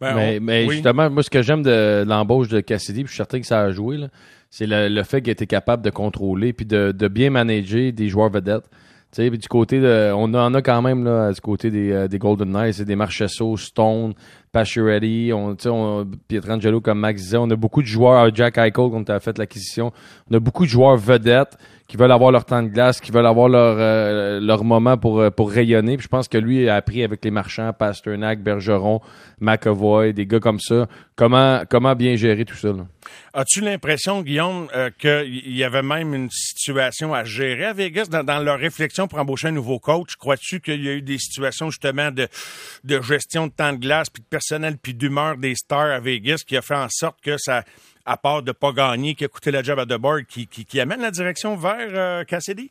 Ben, 0.00 0.14
mais 0.14 0.38
on- 0.40 0.44
mais 0.44 0.66
oui. 0.66 0.74
justement, 0.74 1.10
moi, 1.10 1.22
ce 1.24 1.30
que 1.30 1.42
j'aime 1.42 1.62
de, 1.62 2.04
l'embauche 2.06 2.48
de 2.48 2.60
Cassidy, 2.60 3.00
puis 3.02 3.08
je 3.08 3.12
suis 3.14 3.16
certain 3.18 3.40
que 3.40 3.46
ça 3.46 3.60
a 3.60 3.70
joué, 3.72 3.96
là, 3.96 4.06
c'est 4.50 4.66
le, 4.66 4.88
le 4.88 5.02
fait 5.04 5.22
qu'il 5.22 5.30
était 5.30 5.46
capable 5.46 5.82
de 5.82 5.90
contrôler 5.90 6.52
puis 6.52 6.66
de, 6.66 6.92
de 6.92 7.08
bien 7.08 7.30
manager 7.30 7.92
des 7.92 8.08
joueurs 8.08 8.30
vedettes. 8.30 8.68
Du 9.16 9.48
côté 9.48 9.80
de, 9.80 10.12
on 10.14 10.32
en 10.34 10.54
a 10.54 10.62
quand 10.62 10.82
même 10.82 11.04
là, 11.04 11.32
du 11.32 11.40
côté 11.40 11.70
des, 11.70 11.90
euh, 11.90 12.06
des 12.06 12.18
Golden 12.18 12.52
Knights, 12.52 12.74
c'est 12.74 12.84
des 12.84 12.94
Marchesso, 12.94 13.56
Stone, 13.56 14.14
Pacioretty, 14.52 15.30
on, 15.32 15.56
on, 15.66 16.06
Pietrangelo 16.26 16.80
comme 16.80 16.98
Max 17.00 17.22
disait, 17.22 17.36
on 17.36 17.50
a 17.50 17.56
beaucoup 17.56 17.82
de 17.82 17.86
joueurs, 17.86 18.34
Jack 18.34 18.58
Eichel 18.58 18.72
quand 18.72 19.08
as 19.10 19.20
fait 19.20 19.38
l'acquisition, 19.38 19.92
on 20.30 20.36
a 20.36 20.40
beaucoup 20.40 20.64
de 20.64 20.70
joueurs 20.70 20.96
vedettes 20.96 21.56
qui 21.90 21.96
veulent 21.96 22.12
avoir 22.12 22.30
leur 22.30 22.44
temps 22.44 22.62
de 22.62 22.68
glace, 22.68 23.00
qui 23.00 23.10
veulent 23.10 23.26
avoir 23.26 23.48
leur 23.48 23.76
euh, 23.80 24.38
leur 24.38 24.62
moment 24.62 24.96
pour 24.96 25.18
euh, 25.18 25.30
pour 25.30 25.50
rayonner. 25.50 25.96
Puis 25.96 26.04
je 26.04 26.08
pense 26.08 26.28
que 26.28 26.38
lui 26.38 26.68
a 26.68 26.76
appris 26.76 27.02
avec 27.02 27.24
les 27.24 27.32
marchands, 27.32 27.72
Pasternak, 27.72 28.40
Bergeron, 28.44 29.00
McAvoy, 29.40 30.12
des 30.12 30.24
gars 30.24 30.38
comme 30.38 30.60
ça, 30.60 30.86
comment 31.16 31.62
comment 31.68 31.96
bien 31.96 32.14
gérer 32.14 32.44
tout 32.44 32.54
ça. 32.54 32.68
As-tu 33.34 33.60
l'impression, 33.60 34.22
Guillaume, 34.22 34.68
euh, 34.72 34.90
qu'il 34.96 35.56
y 35.56 35.64
avait 35.64 35.82
même 35.82 36.14
une 36.14 36.30
situation 36.30 37.12
à 37.12 37.24
gérer 37.24 37.64
à 37.64 37.72
Vegas 37.72 38.06
dans, 38.06 38.22
dans 38.22 38.38
leur 38.38 38.58
réflexion 38.60 39.08
pour 39.08 39.18
embaucher 39.18 39.48
un 39.48 39.52
nouveau 39.52 39.80
coach? 39.80 40.14
Crois-tu 40.14 40.60
qu'il 40.60 40.84
y 40.84 40.88
a 40.88 40.92
eu 40.92 41.02
des 41.02 41.18
situations 41.18 41.70
justement 41.70 42.12
de, 42.12 42.28
de 42.84 43.00
gestion 43.00 43.48
de 43.48 43.52
temps 43.52 43.72
de 43.72 43.78
glace, 43.78 44.10
puis 44.10 44.22
de 44.22 44.28
personnel, 44.40 44.78
puis 44.82 44.94
d'humeur 44.94 45.36
des 45.36 45.54
stars 45.54 45.92
à 45.92 46.00
Vegas 46.00 46.42
qui 46.46 46.56
a 46.56 46.62
fait 46.62 46.74
en 46.74 46.88
sorte 46.88 47.20
que 47.22 47.36
ça, 47.38 47.62
à 48.06 48.16
part 48.16 48.42
de 48.42 48.52
pas 48.52 48.72
gagner, 48.72 49.14
qui 49.14 49.24
a 49.24 49.28
coûté 49.28 49.50
la 49.50 49.62
job 49.62 49.78
à 49.78 49.84
DeBoard, 49.84 50.24
qui, 50.24 50.46
qui, 50.46 50.80
amène 50.80 51.00
la 51.00 51.10
direction 51.10 51.56
vers 51.56 51.88
euh, 51.92 52.24
Cassidy? 52.24 52.70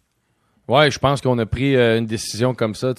Ouais, 0.70 0.92
je 0.92 1.00
pense 1.00 1.20
qu'on 1.20 1.40
a 1.40 1.48
pris 1.48 1.76
euh, 1.76 1.98
une 1.98 2.06
décision 2.06 2.54
comme 2.54 2.76
ça. 2.76 2.94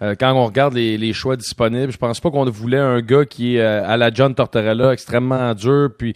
Euh, 0.00 0.14
quand 0.18 0.32
on 0.32 0.46
regarde 0.46 0.72
les, 0.72 1.12
choix 1.12 1.36
disponibles, 1.36 1.92
je 1.92 1.98
pense 1.98 2.18
pas 2.18 2.30
qu'on 2.30 2.46
voulait 2.46 2.78
un 2.78 3.02
gars 3.02 3.26
qui 3.26 3.56
est 3.56 3.60
euh, 3.60 3.86
à 3.86 3.98
la 3.98 4.10
John 4.10 4.34
Tortorella, 4.34 4.94
extrêmement 4.94 5.54
dur, 5.54 5.90
puis 5.96 6.14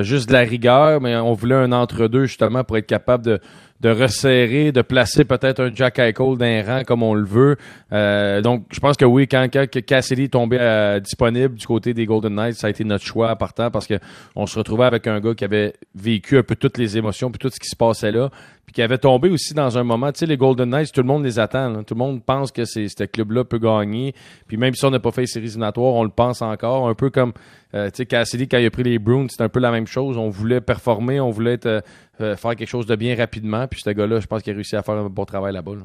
juste 0.00 0.28
de 0.28 0.32
la 0.32 0.40
rigueur, 0.40 1.02
mais 1.02 1.16
on 1.16 1.34
voulait 1.34 1.54
un 1.54 1.70
entre-deux 1.72 2.24
justement 2.24 2.64
pour 2.64 2.78
être 2.78 2.86
capable 2.86 3.24
de 3.24 3.40
de 3.82 3.90
resserrer, 3.90 4.70
de 4.70 4.80
placer 4.80 5.24
peut-être 5.24 5.60
un 5.60 5.74
Jack 5.74 5.98
Eichel 5.98 6.38
d'un 6.38 6.62
rang 6.62 6.84
comme 6.84 7.02
on 7.02 7.14
le 7.14 7.24
veut. 7.24 7.56
Euh, 7.92 8.40
donc, 8.40 8.64
je 8.70 8.78
pense 8.78 8.96
que 8.96 9.04
oui, 9.04 9.26
quand, 9.26 9.48
quand 9.52 9.66
Cassidy 9.84 10.24
est 10.24 10.32
tombé 10.32 10.56
euh, 10.60 11.00
disponible 11.00 11.56
du 11.56 11.66
côté 11.66 11.92
des 11.92 12.06
Golden 12.06 12.36
Knights, 12.36 12.54
ça 12.54 12.68
a 12.68 12.70
été 12.70 12.84
notre 12.84 13.04
choix 13.04 13.30
à 13.30 13.36
partant 13.36 13.72
parce 13.72 13.88
que 13.88 13.94
on 14.36 14.46
se 14.46 14.56
retrouvait 14.56 14.84
avec 14.84 15.08
un 15.08 15.18
gars 15.18 15.34
qui 15.34 15.44
avait 15.44 15.74
vécu 15.96 16.38
un 16.38 16.44
peu 16.44 16.54
toutes 16.54 16.78
les 16.78 16.96
émotions 16.96 17.30
puis 17.32 17.40
tout 17.40 17.50
ce 17.50 17.58
qui 17.58 17.68
se 17.68 17.76
passait 17.76 18.12
là, 18.12 18.30
puis 18.64 18.74
qui 18.74 18.82
avait 18.82 18.98
tombé 18.98 19.28
aussi 19.28 19.54
dans 19.54 19.76
un 19.76 19.82
moment. 19.82 20.12
Tu 20.12 20.20
sais, 20.20 20.26
les 20.26 20.36
Golden 20.36 20.70
Knights, 20.70 20.92
tout 20.92 21.00
le 21.02 21.06
monde 21.06 21.24
les 21.24 21.38
attend. 21.38 21.68
là. 21.70 21.82
Tout 21.84 21.94
le 21.94 21.98
monde 21.98 22.22
pense 22.24 22.52
que 22.52 22.64
c'est, 22.64 22.86
ce 22.88 23.04
club-là 23.04 23.44
peut 23.44 23.58
gagner. 23.58 24.14
Puis 24.46 24.56
même 24.56 24.74
si 24.74 24.84
on 24.84 24.90
n'a 24.90 25.00
pas 25.00 25.10
fait 25.10 25.22
les 25.22 25.26
séries 25.26 25.46
éliminatoires, 25.46 25.94
on 25.94 26.04
le 26.04 26.10
pense 26.10 26.42
encore. 26.42 26.88
Un 26.88 26.94
peu 26.94 27.10
comme 27.10 27.32
euh, 27.74 27.86
tu 27.90 27.96
sais, 27.96 28.06
Cassidy, 28.06 28.46
quand 28.48 28.58
il 28.58 28.66
a 28.66 28.70
pris 28.70 28.82
les 28.84 28.98
Bruins, 28.98 29.26
c'était 29.28 29.44
un 29.44 29.48
peu 29.48 29.60
la 29.60 29.70
même 29.72 29.86
chose. 29.86 30.16
On 30.16 30.28
voulait 30.28 30.60
performer, 30.60 31.20
on 31.20 31.30
voulait 31.30 31.54
être, 31.54 31.66
euh, 31.66 31.80
euh, 32.20 32.36
faire 32.36 32.54
quelque 32.54 32.68
chose 32.68 32.86
de 32.86 32.94
bien 32.96 33.16
rapidement. 33.16 33.66
Puis 33.66 33.80
ce 33.84 33.90
gars-là, 33.90 34.20
je 34.20 34.26
pense 34.26 34.42
qu'il 34.42 34.52
a 34.52 34.54
réussi 34.54 34.76
à 34.76 34.82
faire 34.82 34.94
un 34.94 35.08
bon 35.08 35.24
travail 35.24 35.52
là-bas. 35.54 35.72
là. 35.72 35.82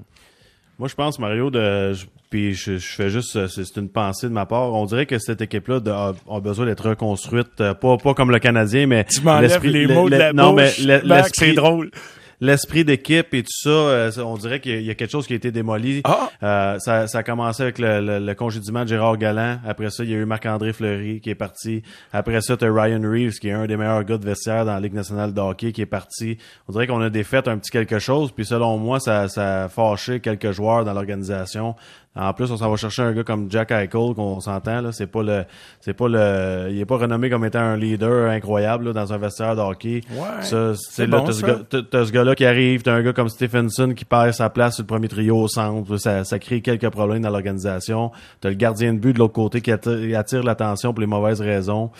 Moi, 0.79 0.87
je 0.87 0.93
pense, 0.93 1.17
Mario, 1.17 1.49
de, 1.49 1.93
je- 1.93 2.05
puis 2.29 2.53
je, 2.53 2.77
je 2.77 2.85
fais 2.93 3.09
juste, 3.09 3.35
euh, 3.35 3.47
c'est 3.47 3.63
c'est 3.65 3.79
une 3.79 3.89
pensée 3.89 4.27
de 4.27 4.33
ma 4.33 4.45
part. 4.45 4.71
On 4.75 4.85
dirait 4.85 5.07
que 5.07 5.17
cette 5.17 5.41
équipe-là 5.41 5.79
a, 5.87 6.13
a 6.29 6.39
besoin 6.39 6.67
d'être 6.67 6.89
reconstruite, 6.89 7.47
euh, 7.61 7.73
pas, 7.73 7.97
pas 7.97 8.13
comme 8.13 8.29
le 8.29 8.37
Canadien, 8.37 8.85
mais 8.85 9.03
Tu 9.05 9.21
m'enlèves 9.21 9.49
l'esprit- 9.49 9.71
les 9.71 9.85
le- 9.87 9.93
mots 9.95 10.05
de 10.07 10.11
le- 10.13 10.19
la 10.19 10.33
non, 10.33 10.53
bouche, 10.53 10.79
mais 10.85 10.99
l'esprit- 11.03 11.31
c'est 11.33 11.53
drôle. 11.53 11.89
L'esprit 12.39 12.85
d'équipe 12.85 13.33
et 13.33 13.41
tout 13.43 13.49
ça, 13.51 13.69
euh, 13.69 14.11
on 14.23 14.37
dirait 14.37 14.59
qu'il 14.59 14.71
y 14.71 14.75
a- 14.75 14.79
il 14.79 14.85
y 14.85 14.89
a 14.91 14.95
quelque 14.95 15.11
chose 15.11 15.25
qui 15.27 15.33
a 15.33 15.35
été 15.35 15.51
démoli. 15.51 16.01
Ah! 16.03 16.29
Euh, 16.43 16.79
ça, 16.79 17.07
ça 17.07 17.19
a 17.19 17.23
commencé 17.23 17.63
avec 17.63 17.79
le, 17.79 17.99
le, 17.99 18.19
le 18.19 18.35
congédiement 18.35 18.83
de 18.83 18.89
Gérard 18.89 19.17
Galland. 19.17 19.59
Après 19.65 19.89
ça, 19.89 20.03
il 20.03 20.11
y 20.11 20.13
a 20.13 20.17
eu 20.17 20.25
Marc-André 20.25 20.73
Fleury 20.73 21.19
qui 21.21 21.29
est 21.31 21.35
parti. 21.35 21.81
Après 22.13 22.39
ça, 22.41 22.55
tu 22.57 22.69
Ryan 22.69 23.01
Reeves, 23.03 23.39
qui 23.39 23.49
est 23.49 23.53
un 23.53 23.65
des 23.65 23.77
meilleurs 23.77 24.03
gars 24.03 24.17
de 24.17 24.25
vestiaire 24.25 24.65
dans 24.65 24.73
la 24.73 24.79
Ligue 24.79 24.93
nationale 24.93 25.33
de 25.33 25.41
hockey, 25.41 25.71
qui 25.71 25.81
est 25.81 25.85
parti. 25.87 26.37
On 26.67 26.73
dirait 26.73 26.85
qu'on 26.87 27.01
a 27.01 27.09
défait 27.09 27.47
un 27.47 27.57
petit 27.57 27.71
quelque 27.71 27.99
chose. 27.99 28.31
Puis 28.31 28.45
selon 28.45 28.77
moi, 28.77 28.99
ça, 28.99 29.27
ça 29.29 29.63
a 29.65 29.69
fâché 29.69 30.19
quelques 30.19 30.51
joueurs 30.51 30.85
dans 30.85 30.93
l'organisation. 30.93 31.75
En 32.17 32.33
plus, 32.33 32.51
on 32.51 32.57
s'en 32.57 32.69
va 32.69 32.75
chercher 32.75 33.03
un 33.03 33.13
gars 33.13 33.23
comme 33.23 33.49
Jack 33.51 33.71
Eichel, 33.71 34.13
qu'on 34.15 34.39
s'entend, 34.39 34.81
là. 34.81 34.91
C'est 34.91 35.07
pas 35.07 35.23
le, 35.23 35.45
c'est 35.81 35.93
pas 35.93 36.07
le, 36.07 36.67
il 36.71 36.79
est 36.79 36.85
pas 36.85 36.97
renommé 36.97 37.29
comme 37.29 37.45
étant 37.45 37.59
un 37.59 37.77
leader 37.77 38.29
incroyable, 38.29 38.85
là, 38.85 38.93
dans 38.93 39.13
un 39.13 39.17
vestiaire 39.17 39.55
de 39.55 39.61
hockey. 39.61 40.01
Ouais. 40.11 40.41
Ça, 40.41 40.73
C'est 40.75 41.07
bon, 41.07 41.23
t'as 41.23 42.05
ce 42.05 42.11
gars-là 42.11 42.35
qui 42.35 42.45
arrive, 42.45 42.81
t'as 42.81 42.93
un 42.93 43.03
gars 43.03 43.13
comme 43.13 43.29
Stephenson 43.29 43.93
qui 43.95 44.05
perd 44.05 44.33
sa 44.33 44.49
place 44.49 44.75
sur 44.75 44.83
le 44.83 44.87
premier 44.87 45.07
trio 45.07 45.37
au 45.37 45.47
centre. 45.47 45.97
Ça, 45.97 46.23
ça 46.23 46.39
crée 46.39 46.61
quelques 46.61 46.89
problèmes 46.89 47.21
dans 47.21 47.29
l'organisation. 47.29 48.11
T'as 48.41 48.49
le 48.49 48.55
gardien 48.55 48.93
de 48.93 48.99
but 48.99 49.13
de 49.13 49.19
l'autre 49.19 49.33
côté 49.33 49.61
qui 49.61 49.71
attire, 49.71 50.43
l'attention 50.43 50.93
pour 50.93 51.01
les 51.01 51.07
mauvaises 51.07 51.41
raisons 51.41 51.91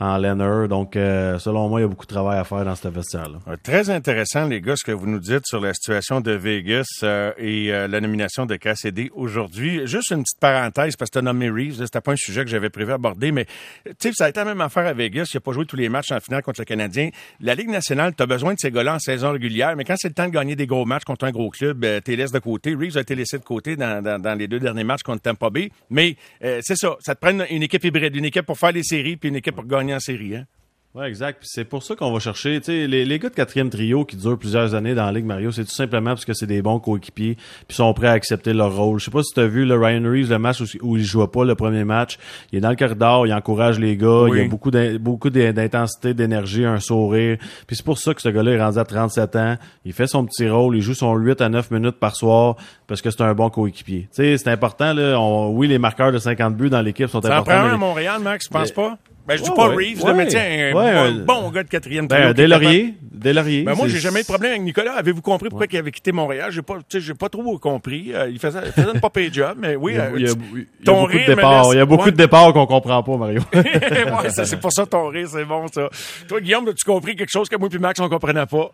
en 0.00 0.16
Lenner. 0.16 0.66
Donc, 0.68 0.96
euh, 0.96 1.38
selon 1.38 1.68
moi, 1.68 1.80
il 1.80 1.82
y 1.82 1.84
a 1.84 1.88
beaucoup 1.88 2.06
de 2.06 2.12
travail 2.12 2.38
à 2.38 2.44
faire 2.44 2.64
dans 2.64 2.74
ce 2.74 2.88
vestiaire-là. 2.88 3.38
Euh, 3.48 3.56
Très 3.62 3.90
intéressant, 3.90 4.46
les 4.46 4.60
gars, 4.60 4.74
ce 4.76 4.84
que 4.84 4.92
vous 4.92 5.06
nous 5.06 5.18
dites 5.18 5.46
sur 5.46 5.60
la 5.60 5.74
situation 5.74 6.20
de 6.20 6.32
Vegas 6.32 6.86
euh, 7.02 7.32
et 7.38 7.72
euh, 7.72 7.86
la 7.86 8.00
nomination 8.00 8.46
de 8.46 8.56
KCD 8.56 9.10
aujourd'hui. 9.14 9.59
Juste 9.60 10.10
une 10.10 10.22
petite 10.22 10.40
parenthèse, 10.40 10.96
parce 10.96 11.10
que 11.10 11.14
tu 11.14 11.18
as 11.18 11.22
nommé 11.22 11.50
Reeves, 11.50 11.84
c'était 11.84 12.00
pas 12.00 12.12
un 12.12 12.16
sujet 12.16 12.44
que 12.44 12.50
j'avais 12.50 12.70
prévu 12.70 12.92
aborder, 12.92 13.32
mais 13.32 13.46
tu 13.84 13.92
sais, 14.00 14.12
ça 14.14 14.26
a 14.26 14.28
été 14.28 14.40
la 14.40 14.46
même 14.46 14.60
affaire 14.60 14.86
à 14.86 14.92
Vegas. 14.92 15.30
Il 15.32 15.36
a 15.38 15.40
pas 15.40 15.52
joué 15.52 15.66
tous 15.66 15.76
les 15.76 15.88
matchs 15.88 16.12
en 16.12 16.20
finale 16.20 16.42
contre 16.42 16.60
le 16.60 16.64
Canadien. 16.64 17.10
La 17.40 17.54
Ligue 17.54 17.68
nationale, 17.68 18.14
tu 18.16 18.22
as 18.22 18.26
besoin 18.26 18.54
de 18.54 18.58
ces 18.58 18.70
gars-là 18.70 18.94
en 18.94 18.98
saison 18.98 19.32
régulière, 19.32 19.76
mais 19.76 19.84
quand 19.84 19.96
c'est 19.96 20.08
le 20.08 20.14
temps 20.14 20.26
de 20.26 20.32
gagner 20.32 20.56
des 20.56 20.66
gros 20.66 20.84
matchs 20.84 21.04
contre 21.04 21.24
un 21.24 21.30
gros 21.30 21.50
club, 21.50 21.84
euh, 21.84 22.00
t'es 22.00 22.16
laissé 22.16 22.32
de 22.32 22.38
côté. 22.38 22.74
Reeves 22.74 22.96
a 22.96 23.00
été 23.00 23.14
laissé 23.14 23.38
de 23.38 23.44
côté 23.44 23.76
dans, 23.76 24.02
dans, 24.02 24.38
les 24.38 24.48
deux 24.48 24.60
derniers 24.60 24.84
matchs 24.84 25.02
contre 25.02 25.22
Tampa 25.22 25.50
Bay. 25.50 25.70
Mais 25.90 26.16
euh, 26.44 26.60
c'est 26.62 26.76
ça, 26.76 26.96
ça 27.00 27.14
te 27.14 27.20
prend 27.20 27.38
une 27.50 27.62
équipe 27.62 27.84
hybride, 27.84 28.14
une 28.16 28.24
équipe 28.24 28.46
pour 28.46 28.58
faire 28.58 28.72
les 28.72 28.82
séries, 28.82 29.16
puis 29.16 29.28
une 29.28 29.36
équipe 29.36 29.54
pour 29.54 29.66
gagner 29.66 29.94
en 29.94 30.00
série. 30.00 30.36
Hein? 30.36 30.46
Ouais, 30.92 31.06
exact. 31.08 31.38
Puis 31.38 31.48
c'est 31.52 31.64
pour 31.64 31.84
ça 31.84 31.94
qu'on 31.94 32.12
va 32.12 32.18
chercher, 32.18 32.58
les, 32.66 33.04
les 33.04 33.18
gars 33.20 33.28
de 33.28 33.34
quatrième 33.34 33.70
trio 33.70 34.04
qui 34.04 34.16
durent 34.16 34.36
plusieurs 34.36 34.74
années 34.74 34.92
dans 34.92 35.06
la 35.06 35.12
Ligue 35.12 35.24
Mario, 35.24 35.52
c'est 35.52 35.64
tout 35.64 35.70
simplement 35.70 36.10
parce 36.10 36.24
que 36.24 36.32
c'est 36.32 36.48
des 36.48 36.62
bons 36.62 36.80
coéquipiers, 36.80 37.36
puis 37.68 37.76
sont 37.76 37.94
prêts 37.94 38.08
à 38.08 38.12
accepter 38.12 38.52
leur 38.52 38.74
rôle. 38.74 38.98
Je 38.98 39.04
sais 39.04 39.10
pas 39.12 39.22
si 39.22 39.32
tu 39.32 39.38
as 39.38 39.46
vu 39.46 39.64
le 39.64 39.76
Ryan 39.78 40.02
Reeves, 40.02 40.28
le 40.30 40.38
match 40.40 40.60
où, 40.60 40.64
où 40.82 40.96
il 40.96 41.04
jouait 41.04 41.28
pas 41.28 41.44
le 41.44 41.54
premier 41.54 41.84
match. 41.84 42.18
Il 42.50 42.58
est 42.58 42.60
dans 42.60 42.70
le 42.70 42.74
corridor, 42.76 43.24
il 43.24 43.32
encourage 43.32 43.78
les 43.78 43.96
gars, 43.96 44.24
il 44.34 44.40
a 44.40 44.48
beaucoup 44.48 44.72
beaucoup 44.98 45.30
d'in- 45.30 45.52
d'intensité, 45.52 46.12
d'énergie, 46.12 46.64
un 46.64 46.80
sourire. 46.80 47.36
Puis 47.68 47.76
c'est 47.76 47.84
pour 47.84 47.98
ça 47.98 48.12
que 48.12 48.20
ce 48.20 48.28
gars-là 48.28 48.50
est 48.50 48.60
rendu 48.60 48.78
à 48.78 48.84
37 48.84 49.36
ans. 49.36 49.56
Il 49.84 49.92
fait 49.92 50.08
son 50.08 50.24
petit 50.26 50.48
rôle, 50.48 50.76
il 50.76 50.82
joue 50.82 50.94
son 50.94 51.14
8 51.14 51.40
à 51.40 51.48
9 51.48 51.70
minutes 51.70 52.00
par 52.00 52.16
soir 52.16 52.56
parce 52.88 53.00
que 53.00 53.10
c'est 53.12 53.22
un 53.22 53.34
bon 53.34 53.48
coéquipier. 53.48 54.08
C'est 54.10 54.48
important 54.48 54.92
là. 54.92 55.20
On, 55.20 55.50
oui, 55.52 55.68
les 55.68 55.78
marqueurs 55.78 56.10
de 56.10 56.18
50 56.18 56.56
buts 56.56 56.68
dans 56.68 56.82
l'équipe 56.82 57.06
sont 57.08 57.22
Ça 57.22 57.28
importants. 57.36 57.52
prend 57.52 57.60
un 57.60 57.68
mais- 57.68 57.74
à 57.74 57.76
Montréal, 57.76 58.20
Max, 58.24 58.46
tu 58.46 58.52
penses 58.52 58.70
Mais- 58.70 58.74
pas? 58.74 58.98
Ben, 59.30 59.36
je 59.36 59.42
dis 59.44 59.50
Ouais, 59.50 59.56
pas. 59.56 59.66
Reeves, 59.68 60.02
Ouais. 60.04 60.14
mais 60.14 60.26
tiens, 60.26 60.40
un, 60.42 60.72
Ouais, 60.74 60.92
bon, 60.92 60.98
un- 60.98 61.42
bon 61.42 61.50
gars 61.50 61.62
de 61.62 61.68
quatrième 61.68 62.08
Ben, 62.08 62.16
capable- 62.16 62.34
Delaurier, 62.34 62.94
Delaurier. 63.12 63.62
Ben 63.62 63.74
moi, 63.74 63.86
j'ai 63.86 63.98
jamais 64.00 64.20
eu 64.20 64.22
de 64.22 64.26
problème 64.26 64.50
avec 64.52 64.62
Nicolas. 64.62 64.92
Avez-vous 64.94 65.22
compris 65.22 65.48
pourquoi 65.48 65.66
il 65.70 65.76
avait 65.78 65.92
quitté 65.92 66.10
Montréal? 66.10 66.50
J'ai 66.50 66.62
pas, 66.62 66.78
j'ai 66.88 67.14
pas 67.14 67.28
trop 67.28 67.56
compris. 67.58 68.12
Euh, 68.12 68.28
il 68.28 68.40
faisait, 68.40 68.58
il 68.66 68.72
faisait 68.72 68.92
une 68.92 69.00
pas 69.00 69.10
payée 69.10 69.30
job, 69.32 69.56
mais 69.58 69.76
oui. 69.76 69.92
Il 69.92 69.96
y 69.96 70.00
a, 70.00 70.04
euh, 70.06 70.10
il 70.16 70.26
y 70.26 70.30
a- 70.30 70.34
tu- 70.34 70.40
il 70.54 70.58
y 70.58 70.62
a 70.62 70.84
ton 70.84 71.00
beaucoup 71.02 71.12
de 71.12 71.18
rire 71.18 71.26
départs. 71.36 71.62
laisse- 71.64 71.72
Il 71.74 71.76
y 71.76 71.80
a 71.80 71.86
beaucoup 71.86 72.10
de 72.10 72.16
départs 72.16 72.52
qu'on 72.52 72.66
comprend 72.66 73.02
pas, 73.04 73.16
Mario. 73.16 73.40
ouais, 73.54 74.30
c'est 74.30 74.58
pour 74.60 74.72
ça 74.72 74.84
ton 74.86 75.06
rire, 75.08 75.28
c'est 75.30 75.44
bon, 75.44 75.66
ça. 75.68 75.88
Toi, 76.26 76.40
Guillaume, 76.40 76.66
as-tu 76.68 76.84
compris 76.84 77.14
quelque 77.14 77.30
chose 77.30 77.48
que 77.48 77.56
moi 77.56 77.68
et 77.72 77.78
Max, 77.78 78.00
on 78.00 78.08
comprenait 78.08 78.46
pas? 78.46 78.72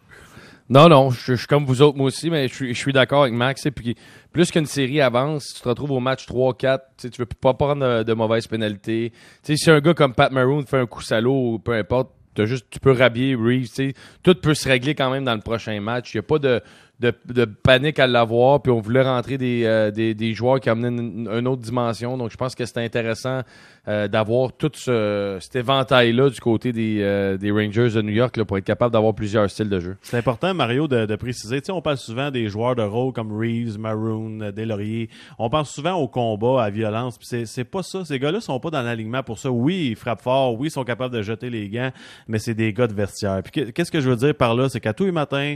Non, 0.69 0.89
non, 0.89 1.11
je, 1.11 1.35
suis 1.35 1.47
comme 1.47 1.65
vous 1.65 1.81
autres, 1.81 1.97
moi 1.97 2.07
aussi, 2.07 2.29
mais 2.29 2.49
je 2.49 2.55
suis, 2.55 2.75
je 2.75 2.79
suis 2.79 2.93
d'accord 2.93 3.23
avec 3.23 3.35
Max. 3.35 3.65
et 3.67 3.71
Puis, 3.71 3.95
plus 4.33 4.51
qu'une 4.51 4.67
série 4.67 5.01
avance, 5.01 5.55
tu 5.55 5.61
te 5.63 5.69
retrouves 5.69 5.93
au 5.93 6.01
match 6.01 6.27
3-4, 6.27 6.81
tu 6.99 7.11
tu 7.11 7.23
veux 7.23 7.27
pas 7.27 7.55
prendre 7.55 8.03
de, 8.03 8.15
mauvaises 8.15 8.49
pénalités. 8.49 9.13
Tu 9.45 9.57
sais, 9.57 9.57
si 9.57 9.71
un 9.71 9.81
gars 9.81 9.95
comme 9.95 10.13
Pat 10.13 10.33
Maroon 10.33 10.65
fait 10.67 10.79
un 10.79 10.87
coup 10.87 11.03
salaud 11.03 11.55
ou 11.55 11.59
peu 11.61 11.73
importe, 11.73 12.11
t'as 12.35 12.47
juste, 12.47 12.67
tu 12.69 12.81
peux 12.81 12.91
rhabiller 12.91 13.37
Reeves. 13.37 13.93
Tout 14.25 14.35
peut 14.35 14.55
se 14.55 14.69
régler 14.69 14.97
quand 14.97 15.11
même 15.11 15.25
dans 15.25 15.35
le 15.35 15.41
prochain 15.41 15.81
match. 15.81 16.13
Il 16.13 16.17
n'y 16.17 16.21
a 16.21 16.23
pas 16.25 16.41
de, 16.41 16.61
de, 17.00 17.12
de 17.26 17.45
panique 17.45 17.99
à 17.99 18.07
l'avoir. 18.07 18.62
Puis 18.62 18.73
on 18.73 18.81
voulait 18.81 19.03
rentrer 19.03 19.38
des, 19.38 19.65
euh, 19.65 19.91
des, 19.91 20.15
des 20.15 20.33
joueurs 20.33 20.61
qui 20.61 20.71
amenaient 20.71 20.88
une, 20.88 21.29
une 21.31 21.47
autre 21.49 21.62
dimension. 21.62 22.17
Donc 22.17 22.31
je 22.31 22.37
pense 22.37 22.55
que 22.55 22.65
c'était 22.65 22.85
intéressant 22.85 23.41
euh, 23.88 24.09
d'avoir 24.09 24.53
tout 24.53 24.71
ce, 24.75 25.37
cet 25.41 25.57
éventail-là 25.57 26.31
du 26.31 26.41
côté 26.41 26.73
des, 26.73 26.99
euh, 27.03 27.37
des 27.37 27.50
Rangers 27.53 27.91
de 27.91 28.03
New 28.03 28.12
York 28.12 28.37
là, 28.37 28.45
pour 28.45 28.59
être 28.59 28.65
capable 28.65 28.93
d'avoir 28.93 29.15
plusieurs 29.15 29.49
styles 29.49 29.69
de 29.69 29.79
jeu. 29.79 29.97
C'est 30.03 30.17
important, 30.17 30.53
Mario, 30.55 30.88
de, 30.88 31.07
de 31.07 31.17
préciser. 31.17 31.61
Tu 31.61 31.67
sais, 31.67 31.73
on 31.73 31.83
parle 31.83 31.97
souvent 31.99 32.31
des 32.31 32.49
joueurs 32.49 32.75
de 32.75 32.83
rôle 32.83 33.12
comme 33.12 33.31
Reeves, 33.38 33.79
Maroon, 33.79 34.50
Delaurier. 34.57 35.09
On 35.38 35.49
pense 35.50 35.71
souvent 35.71 35.93
au 35.95 36.09
combat, 36.09 36.65
à 36.65 36.71
violence. 36.71 37.17
Puis 37.19 37.47
c'est, 37.47 37.65
pas 37.65 37.83
ça. 37.83 38.05
Ces 38.05 38.19
gars-là 38.19 38.41
sont 38.41 38.59
pas 38.59 38.71
dans 38.71 38.83
l'alignement 38.83 39.23
pour 39.23 39.38
ça. 39.38 39.50
Oui, 39.50 39.88
ils 39.91 39.97
frappent 39.97 40.23
fort. 40.23 40.59
Oui, 40.59 40.69
ils 40.69 40.71
sont 40.73 40.85
capables 40.85 41.15
de 41.15 41.23
jeter 41.23 41.50
les 41.50 41.69
gants. 41.69 41.91
Mais 42.26 42.38
c'est 42.38 42.55
des 42.55 42.73
gars 42.73 42.87
de 42.88 42.95
vestiaire. 42.95 43.41
Puis 43.45 43.53
que- 43.53 43.71
qu'est-ce 43.71 43.93
que 43.93 44.00
je 44.00 44.09
veux 44.11 44.17
dire 44.17 44.35
par 44.35 44.55
là? 44.55 44.69
C'est 44.69 44.81
qu'à 44.81 44.93
tous 44.95 45.05
les 45.05 45.12
matins, 45.12 45.55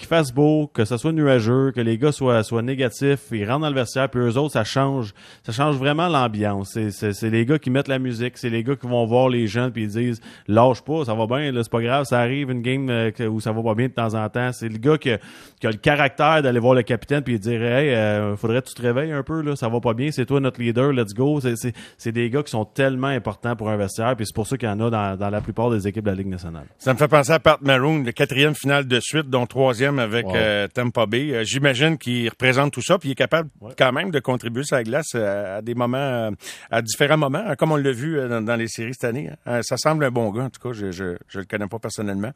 qu'il 0.00 0.08
fasse 0.08 0.32
beau, 0.32 0.66
que 0.72 0.84
ça 0.84 0.98
soit 0.98 1.12
nuageux, 1.12 1.72
que 1.72 1.80
les 1.80 1.98
gars 1.98 2.10
soient, 2.10 2.42
soient 2.42 2.62
négatifs, 2.62 3.20
ils 3.32 3.48
rentrent 3.48 3.60
dans 3.60 3.68
le 3.68 3.74
vestiaire, 3.74 4.08
puis 4.08 4.20
eux 4.20 4.36
autres, 4.36 4.52
ça 4.52 4.64
change. 4.64 5.14
Ça 5.44 5.52
change 5.52 5.76
vraiment 5.76 6.08
l'ambiance. 6.08 6.76
C'est, 6.90 7.22
les 7.22 7.46
gars 7.46 7.58
qui 7.58 7.70
mettent 7.70 7.88
la 7.88 7.98
musique. 7.98 8.38
C'est 8.38 8.48
les 8.48 8.64
gars 8.64 8.76
qui 8.76 8.86
vont 8.86 9.04
voir 9.06 9.28
les 9.28 9.46
jeunes 9.46 9.70
puis 9.70 9.84
ils 9.84 9.90
disent, 9.90 10.20
lâche 10.48 10.82
pas, 10.82 11.04
ça 11.04 11.14
va 11.14 11.26
bien, 11.26 11.52
c'est 11.54 11.70
pas 11.70 11.82
grave, 11.82 12.04
ça 12.04 12.18
arrive 12.18 12.50
une 12.50 12.62
game 12.62 12.88
euh, 12.88 13.10
où 13.28 13.40
ça 13.40 13.52
va 13.52 13.62
pas 13.62 13.74
bien 13.74 13.88
de 13.88 13.92
temps 13.92 14.14
en 14.14 14.28
temps. 14.28 14.50
C'est 14.52 14.68
le 14.68 14.78
gars 14.78 14.98
qui 14.98 15.12
a, 15.12 15.18
qui 15.60 15.66
a 15.66 15.70
le 15.70 15.76
caractère 15.76 16.42
d'aller 16.42 16.60
voir 16.60 16.74
le 16.74 16.82
capitaine 16.82 17.22
puis 17.22 17.38
dire, 17.38 17.62
hey, 17.62 17.90
euh, 17.90 18.36
faudrait 18.36 18.62
que 18.62 18.68
tu 18.68 18.74
te 18.74 18.82
réveilles 18.82 19.12
un 19.12 19.22
peu, 19.22 19.42
là, 19.42 19.54
ça 19.54 19.68
va 19.68 19.80
pas 19.80 19.94
bien, 19.94 20.10
c'est 20.10 20.26
toi 20.26 20.40
notre 20.40 20.60
leader, 20.60 20.92
let's 20.92 21.14
go. 21.14 21.40
C'est 21.98 22.12
des 22.12 22.30
gars 22.30 22.42
qui 22.42 22.50
sont 22.50 22.64
tellement 22.64 23.08
importants 23.08 23.54
pour 23.54 23.68
un 23.68 23.76
vestiaire 23.76 24.16
puis 24.16 24.26
c'est 24.26 24.34
pour 24.34 24.46
ça 24.46 24.56
qu'il 24.56 24.68
y 24.68 24.72
en 24.72 24.80
a 24.80 24.90
dans, 24.90 25.16
dans 25.18 25.30
la 25.30 25.40
plupart 25.40 25.70
des 25.70 25.86
équipes 25.86 26.04
de 26.04 26.10
la 26.10 26.16
Ligue 26.16 26.28
nationale. 26.28 26.66
Ça 26.78 26.92
me 26.94 26.98
fait 26.98 27.08
penser 27.08 27.32
à 27.32 27.38
Pat 27.38 27.60
Maroon, 27.60 28.02
le 28.04 28.12
quatrième 28.12 28.54
finale 28.54 28.86
de 28.86 28.98
suite, 29.00 29.28
dont 29.28 29.46
troisième 29.46 29.89
avec 29.98 30.26
Wow. 30.26 30.36
euh, 30.36 30.68
Tampa 30.68 31.06
Bay. 31.06 31.32
Euh, 31.34 31.44
J'imagine 31.44 31.98
qu'il 31.98 32.28
représente 32.28 32.72
tout 32.72 32.82
ça, 32.82 32.98
puis 32.98 33.08
il 33.08 33.12
est 33.12 33.16
capable 33.16 33.50
quand 33.76 33.92
même 33.92 34.10
de 34.10 34.20
contribuer 34.20 34.62
sur 34.64 34.76
la 34.76 34.84
glace 34.84 35.08
euh, 35.14 35.58
à 35.58 35.62
des 35.62 35.74
moments, 35.74 36.30
à 36.70 36.82
différents 36.82 37.16
moments, 37.18 37.42
hein, 37.46 37.56
comme 37.56 37.72
on 37.72 37.76
l'a 37.76 37.92
vu 37.92 38.16
dans, 38.28 38.40
dans 38.42 38.56
les 38.56 38.68
séries 38.68 38.94
cette 38.94 39.04
année. 39.08 39.30
hein. 39.46 39.60
Ça 39.62 39.76
semble 39.76 40.04
un 40.04 40.10
bon 40.10 40.30
gars, 40.30 40.42
en 40.44 40.50
tout 40.50 40.60
cas, 40.60 40.72
je 40.72 40.90
je, 40.92 41.16
je 41.28 41.38
le 41.40 41.44
connais 41.46 41.66
pas 41.66 41.78
personnellement. 41.78 42.32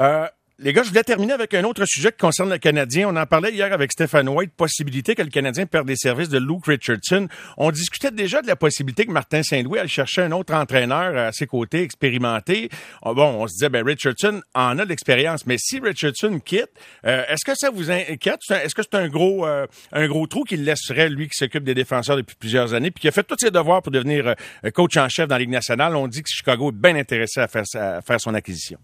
Euh, 0.00 0.26
les 0.60 0.72
gars, 0.72 0.82
je 0.82 0.88
voulais 0.88 1.04
terminer 1.04 1.34
avec 1.34 1.54
un 1.54 1.62
autre 1.62 1.84
sujet 1.86 2.10
qui 2.10 2.18
concerne 2.18 2.50
le 2.50 2.58
Canadien. 2.58 3.08
On 3.08 3.14
en 3.14 3.26
parlait 3.26 3.52
hier 3.52 3.72
avec 3.72 3.92
Stéphane 3.92 4.28
White, 4.28 4.52
possibilité 4.56 5.14
que 5.14 5.22
le 5.22 5.28
Canadien 5.28 5.66
perde 5.66 5.86
des 5.86 5.94
services 5.94 6.30
de 6.30 6.38
Luke 6.38 6.66
Richardson. 6.66 7.28
On 7.58 7.70
discutait 7.70 8.10
déjà 8.10 8.42
de 8.42 8.48
la 8.48 8.56
possibilité 8.56 9.06
que 9.06 9.12
Martin 9.12 9.44
Saint-Louis 9.44 9.78
allait 9.78 9.88
chercher 9.88 10.22
un 10.22 10.32
autre 10.32 10.52
entraîneur 10.52 11.16
à 11.16 11.30
ses 11.30 11.46
côtés, 11.46 11.82
expérimenté. 11.82 12.70
Ah, 13.02 13.12
Bon, 13.14 13.40
on 13.40 13.46
se 13.46 13.52
disait, 13.52 13.68
ben 13.68 13.86
Richardson 13.86 14.40
en 14.52 14.80
a 14.80 14.84
de 14.84 14.88
l'expérience, 14.88 15.46
mais 15.46 15.58
si 15.58 15.78
Richardson 15.78 16.40
quitte, 16.44 16.70
euh, 17.06 17.24
est-ce 17.28 17.44
que 17.44 17.56
ça 17.56 17.70
vous 17.70 17.92
inquiète? 17.92 18.40
Est-ce 18.50 18.74
que 18.74 18.82
c'est 18.82 18.96
un 18.96 19.08
gros, 19.08 19.46
euh, 19.46 19.64
un 19.92 20.08
gros 20.08 20.26
trou 20.26 20.42
qu'il 20.42 20.64
laisserait, 20.64 21.08
lui, 21.08 21.28
qui 21.28 21.36
s'occupe 21.36 21.62
des 21.62 21.74
défenseurs 21.74 22.16
depuis 22.16 22.34
plusieurs 22.34 22.74
années, 22.74 22.90
puis 22.90 23.02
qui 23.02 23.08
a 23.08 23.12
fait 23.12 23.22
tous 23.22 23.36
ses 23.38 23.52
devoirs 23.52 23.80
pour 23.80 23.92
devenir 23.92 24.26
euh, 24.26 24.70
coach 24.72 24.96
en 24.96 25.08
chef 25.08 25.28
dans 25.28 25.36
la 25.36 25.40
Ligue 25.40 25.50
nationale? 25.50 25.94
On 25.94 26.08
dit 26.08 26.22
que 26.22 26.28
Chicago 26.28 26.70
est 26.70 26.74
bien 26.74 26.96
intéressé 26.96 27.38
à 27.40 27.46
faire 27.46 28.20
son 28.20 28.34
acquisition. 28.34 28.78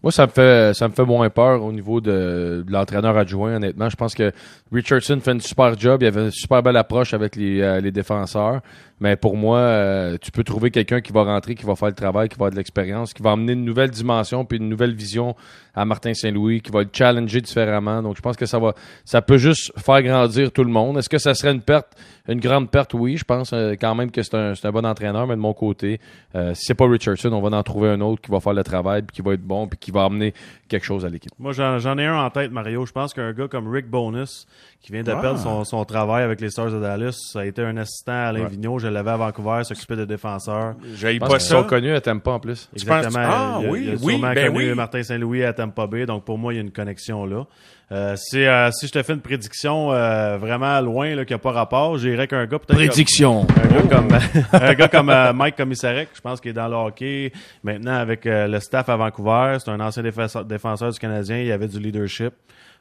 Moi, 0.00 0.12
ça 0.12 0.26
me 0.26 0.30
fait 0.30 0.74
ça 0.74 0.86
me 0.86 0.92
fait 0.92 1.04
moins 1.04 1.28
peur 1.28 1.64
au 1.64 1.72
niveau 1.72 2.00
de, 2.00 2.64
l'entraîneur 2.68 3.16
adjoint, 3.16 3.56
honnêtement. 3.56 3.88
Je 3.90 3.96
pense 3.96 4.14
que 4.14 4.30
Richardson 4.70 5.18
fait 5.20 5.32
une 5.32 5.40
super 5.40 5.76
job. 5.76 6.02
Il 6.02 6.06
avait 6.06 6.26
une 6.26 6.30
super 6.30 6.62
belle 6.62 6.76
approche 6.76 7.14
avec 7.14 7.34
les, 7.34 7.60
euh, 7.60 7.80
défenseurs. 7.90 8.60
Mais 9.00 9.16
pour 9.16 9.36
moi, 9.36 9.58
euh, 9.58 10.16
tu 10.20 10.30
peux 10.30 10.44
trouver 10.44 10.70
quelqu'un 10.70 11.00
qui 11.00 11.12
va 11.12 11.22
rentrer, 11.22 11.54
qui 11.54 11.64
va 11.64 11.76
faire 11.76 11.88
le 11.88 11.94
travail, 11.94 12.28
qui 12.28 12.34
va 12.34 12.46
avoir 12.46 12.50
de 12.50 12.56
l'expérience, 12.56 13.12
qui 13.12 13.22
va 13.22 13.32
amener 13.32 13.52
une 13.52 13.64
nouvelle 13.64 13.90
dimension 13.90 14.44
puis 14.44 14.58
une 14.58 14.68
nouvelle 14.68 14.94
vision 14.94 15.36
à 15.74 15.84
Martin 15.84 16.14
Saint-Louis, 16.14 16.60
qui 16.60 16.72
va 16.72 16.82
le 16.82 16.88
challenger 16.92 17.40
différemment. 17.40 18.02
Donc, 18.02 18.16
je 18.16 18.22
pense 18.22 18.36
que 18.36 18.46
ça 18.46 18.58
va, 18.58 18.74
ça 19.04 19.22
peut 19.22 19.38
juste 19.38 19.72
faire 19.78 20.02
grandir 20.02 20.50
tout 20.50 20.64
le 20.64 20.70
monde. 20.70 20.98
Est-ce 20.98 21.08
que 21.08 21.18
ça 21.18 21.34
serait 21.34 21.52
une 21.52 21.60
perte, 21.60 21.96
une 22.28 22.40
grande 22.40 22.70
perte? 22.70 22.94
Oui, 22.94 23.16
je 23.16 23.24
pense 23.24 23.52
euh, 23.52 23.74
quand 23.80 23.94
même 23.94 24.10
que 24.10 24.22
c'est 24.22 24.34
un, 24.34 24.54
bon 24.72 24.84
entraîneur, 24.84 25.28
mais 25.28 25.36
de 25.36 25.40
mon 25.40 25.54
côté, 25.54 26.00
si 26.34 26.66
c'est 26.66 26.74
pas 26.74 26.88
Richardson, 26.88 27.32
on 27.32 27.40
va 27.40 27.56
en 27.56 27.62
trouver 27.62 27.90
un 27.90 28.00
autre 28.00 28.20
qui 28.20 28.30
va 28.30 28.40
faire 28.40 28.52
le 28.52 28.64
travail, 28.64 29.02
puis 29.02 29.16
qui 29.16 29.22
va 29.22 29.34
être 29.34 29.42
bon, 29.42 29.68
puis 29.68 29.78
qui 29.78 29.87
va 29.92 30.04
amener 30.04 30.34
quelque 30.68 30.84
chose 30.84 31.04
à 31.04 31.08
l'équipe. 31.08 31.30
Moi, 31.38 31.52
j'en, 31.52 31.78
j'en 31.78 31.96
ai 31.98 32.04
un 32.06 32.16
en 32.18 32.30
tête, 32.30 32.50
Mario. 32.52 32.84
Je 32.86 32.92
pense 32.92 33.12
qu'un 33.14 33.32
gars 33.32 33.48
comme 33.48 33.68
Rick 33.70 33.88
Bonus, 33.88 34.46
qui 34.80 34.92
vient 34.92 35.02
de 35.02 35.10
Ah. 35.10 35.16
perdre 35.20 35.38
son, 35.40 35.64
son 35.64 35.84
travail 35.84 36.22
avec 36.24 36.40
les 36.40 36.50
Stars 36.50 36.70
de 36.70 36.80
Dallas, 36.80 37.16
ça 37.32 37.40
a 37.40 37.44
été 37.46 37.62
un 37.62 37.76
assistant 37.76 38.12
à 38.12 38.26
Alain 38.28 38.42
Ouais. 38.42 38.48
Vigneault. 38.48 38.78
Je 38.78 38.88
l'avais 38.88 39.10
à 39.10 39.16
Vancouver, 39.16 39.64
s'occupait 39.64 39.96
de 39.96 40.04
défenseurs. 40.04 40.74
J'ai 40.94 41.18
pas 41.18 41.38
sont 41.38 41.62
ça. 41.62 41.68
connus 41.68 41.92
à 41.94 42.00
Tampa 42.00 42.32
en 42.32 42.40
plus. 42.40 42.68
Tu 42.76 42.84
penses- 42.86 43.06
Exactement. 43.06 43.24
Ah, 43.28 43.58
il 43.62 43.66
a, 43.66 43.70
oui, 43.70 43.80
il 43.84 43.90
a 43.90 43.92
oui, 43.94 43.98
sûrement 44.14 44.32
ben 44.34 44.52
connu 44.52 44.68
oui. 44.70 44.74
Martin 44.74 45.02
Saint-Louis 45.02 45.44
à 45.44 45.52
Tampa 45.52 45.86
Bay, 45.86 46.06
donc 46.06 46.24
pour 46.24 46.38
moi, 46.38 46.52
il 46.52 46.56
y 46.56 46.58
a 46.58 46.62
une 46.62 46.70
connexion 46.72 47.24
là. 47.26 47.46
Euh, 47.90 48.16
si, 48.16 48.44
euh, 48.44 48.70
si 48.70 48.86
je 48.86 48.92
te 48.92 49.02
fais 49.02 49.14
une 49.14 49.22
prédiction 49.22 49.92
euh, 49.92 50.36
vraiment 50.36 50.78
loin, 50.82 51.14
là, 51.14 51.24
qui 51.24 51.32
n'a 51.32 51.38
pas 51.38 51.52
rapport, 51.52 51.96
j'irais 51.96 52.26
qu'un 52.28 52.44
gars 52.44 52.58
peut-être... 52.58 52.74
Prédiction. 52.76 53.46
comme- 53.46 53.56
Un 53.64 53.68
gars 53.68 53.96
comme, 53.96 54.08
un 54.62 54.74
gars 54.74 54.88
comme 54.88 55.08
euh, 55.08 55.32
Mike 55.32 55.56
Commissarek, 55.56 56.08
je 56.14 56.20
pense 56.20 56.38
qu'il 56.40 56.50
est 56.50 56.54
dans 56.54 56.68
le 56.68 56.76
hockey. 56.76 57.32
Maintenant, 57.64 57.94
avec 57.94 58.26
euh, 58.26 58.46
le 58.46 58.60
staff 58.60 58.90
à 58.90 58.96
Vancouver, 58.96 59.56
c'est 59.58 59.70
un 59.70 59.80
ancien 59.80 60.02
défenseur, 60.02 60.44
défenseur 60.44 60.90
du 60.92 60.98
Canadien, 60.98 61.38
il 61.38 61.50
avait 61.50 61.66
du 61.68 61.78
leadership. 61.80 62.34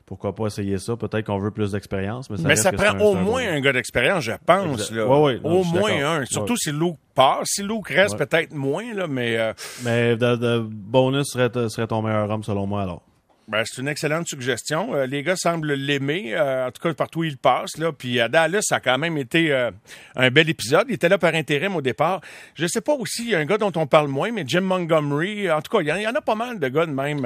Pourquoi 0.05 0.33
pas 0.35 0.45
essayer 0.47 0.77
ça? 0.77 0.95
Peut-être 0.97 1.25
qu'on 1.25 1.37
veut 1.39 1.51
plus 1.51 1.71
d'expérience, 1.71 2.29
mais 2.29 2.37
ça 2.37 2.43
Mais 2.47 2.55
ça 2.57 2.71
prend 2.73 2.95
un- 2.95 2.99
au 2.99 3.15
un 3.15 3.19
moins 3.21 3.43
bon- 3.43 3.49
un 3.55 3.59
gars 3.61 3.73
d'expérience, 3.73 4.23
je 4.25 4.31
pense. 4.45 4.91
Là. 4.91 5.05
Ouais, 5.05 5.19
ouais, 5.21 5.39
non, 5.43 5.59
au 5.61 5.63
je 5.63 5.69
moins 5.69 6.05
un. 6.21 6.25
Surtout 6.25 6.53
Ouais. 6.53 6.59
si 6.61 6.71
Luke 6.71 6.97
part. 7.15 7.41
Si 7.45 7.61
Luke 7.63 7.87
reste, 7.89 8.17
Ouais. 8.19 8.25
peut-être 8.25 8.53
moins, 8.53 8.93
là, 8.93 9.07
mais 9.07 9.37
euh, 9.37 9.53
Mais 9.83 10.15
de, 10.17 10.35
de 10.37 10.59
bonus 10.69 11.27
serait, 11.31 11.49
serait 11.69 11.87
ton 11.87 12.01
meilleur 12.01 12.29
homme, 12.29 12.43
selon 12.43 12.65
moi, 12.67 12.83
alors. 12.83 13.01
Ben, 13.47 13.63
c'est 13.65 13.81
une 13.81 13.87
excellente 13.87 14.27
suggestion. 14.27 14.93
Euh, 14.93 15.05
les 15.05 15.23
gars 15.23 15.35
semblent 15.37 15.73
l'aimer, 15.73 16.33
euh, 16.35 16.67
en 16.67 16.71
tout 16.71 16.81
cas 16.81 16.93
partout 16.93 17.19
où 17.19 17.23
il 17.23 17.37
passe. 17.37 17.77
Là. 17.77 17.91
Puis 17.91 18.19
à 18.19 18.27
Dallas, 18.27 18.59
ça 18.61 18.75
a 18.75 18.79
quand 18.79 18.97
même 18.97 19.17
été 19.17 19.51
euh, 19.53 19.71
un 20.15 20.29
bel 20.29 20.49
épisode. 20.49 20.85
Il 20.89 20.95
était 20.95 21.07
là 21.09 21.17
par 21.17 21.33
intérim 21.33 21.75
au 21.75 21.81
départ. 21.81 22.21
Je 22.55 22.67
sais 22.67 22.81
pas 22.81 22.93
aussi, 22.93 23.23
il 23.23 23.29
y 23.29 23.35
a 23.35 23.39
un 23.39 23.45
gars 23.45 23.57
dont 23.57 23.71
on 23.75 23.87
parle 23.87 24.07
moins, 24.09 24.31
mais 24.31 24.43
Jim 24.45 24.61
Montgomery. 24.61 25.49
En 25.51 25.61
tout 25.61 25.75
cas, 25.75 25.81
il 25.81 25.87
y 25.87 25.91
en- 25.91 25.95
il 25.95 26.03
y, 26.03 26.07
en 26.07 26.15
a 26.15 26.21
pas 26.21 26.35
mal 26.35 26.59
de 26.59 26.67
gars 26.67 26.85
de 26.85 26.91
même 26.91 27.21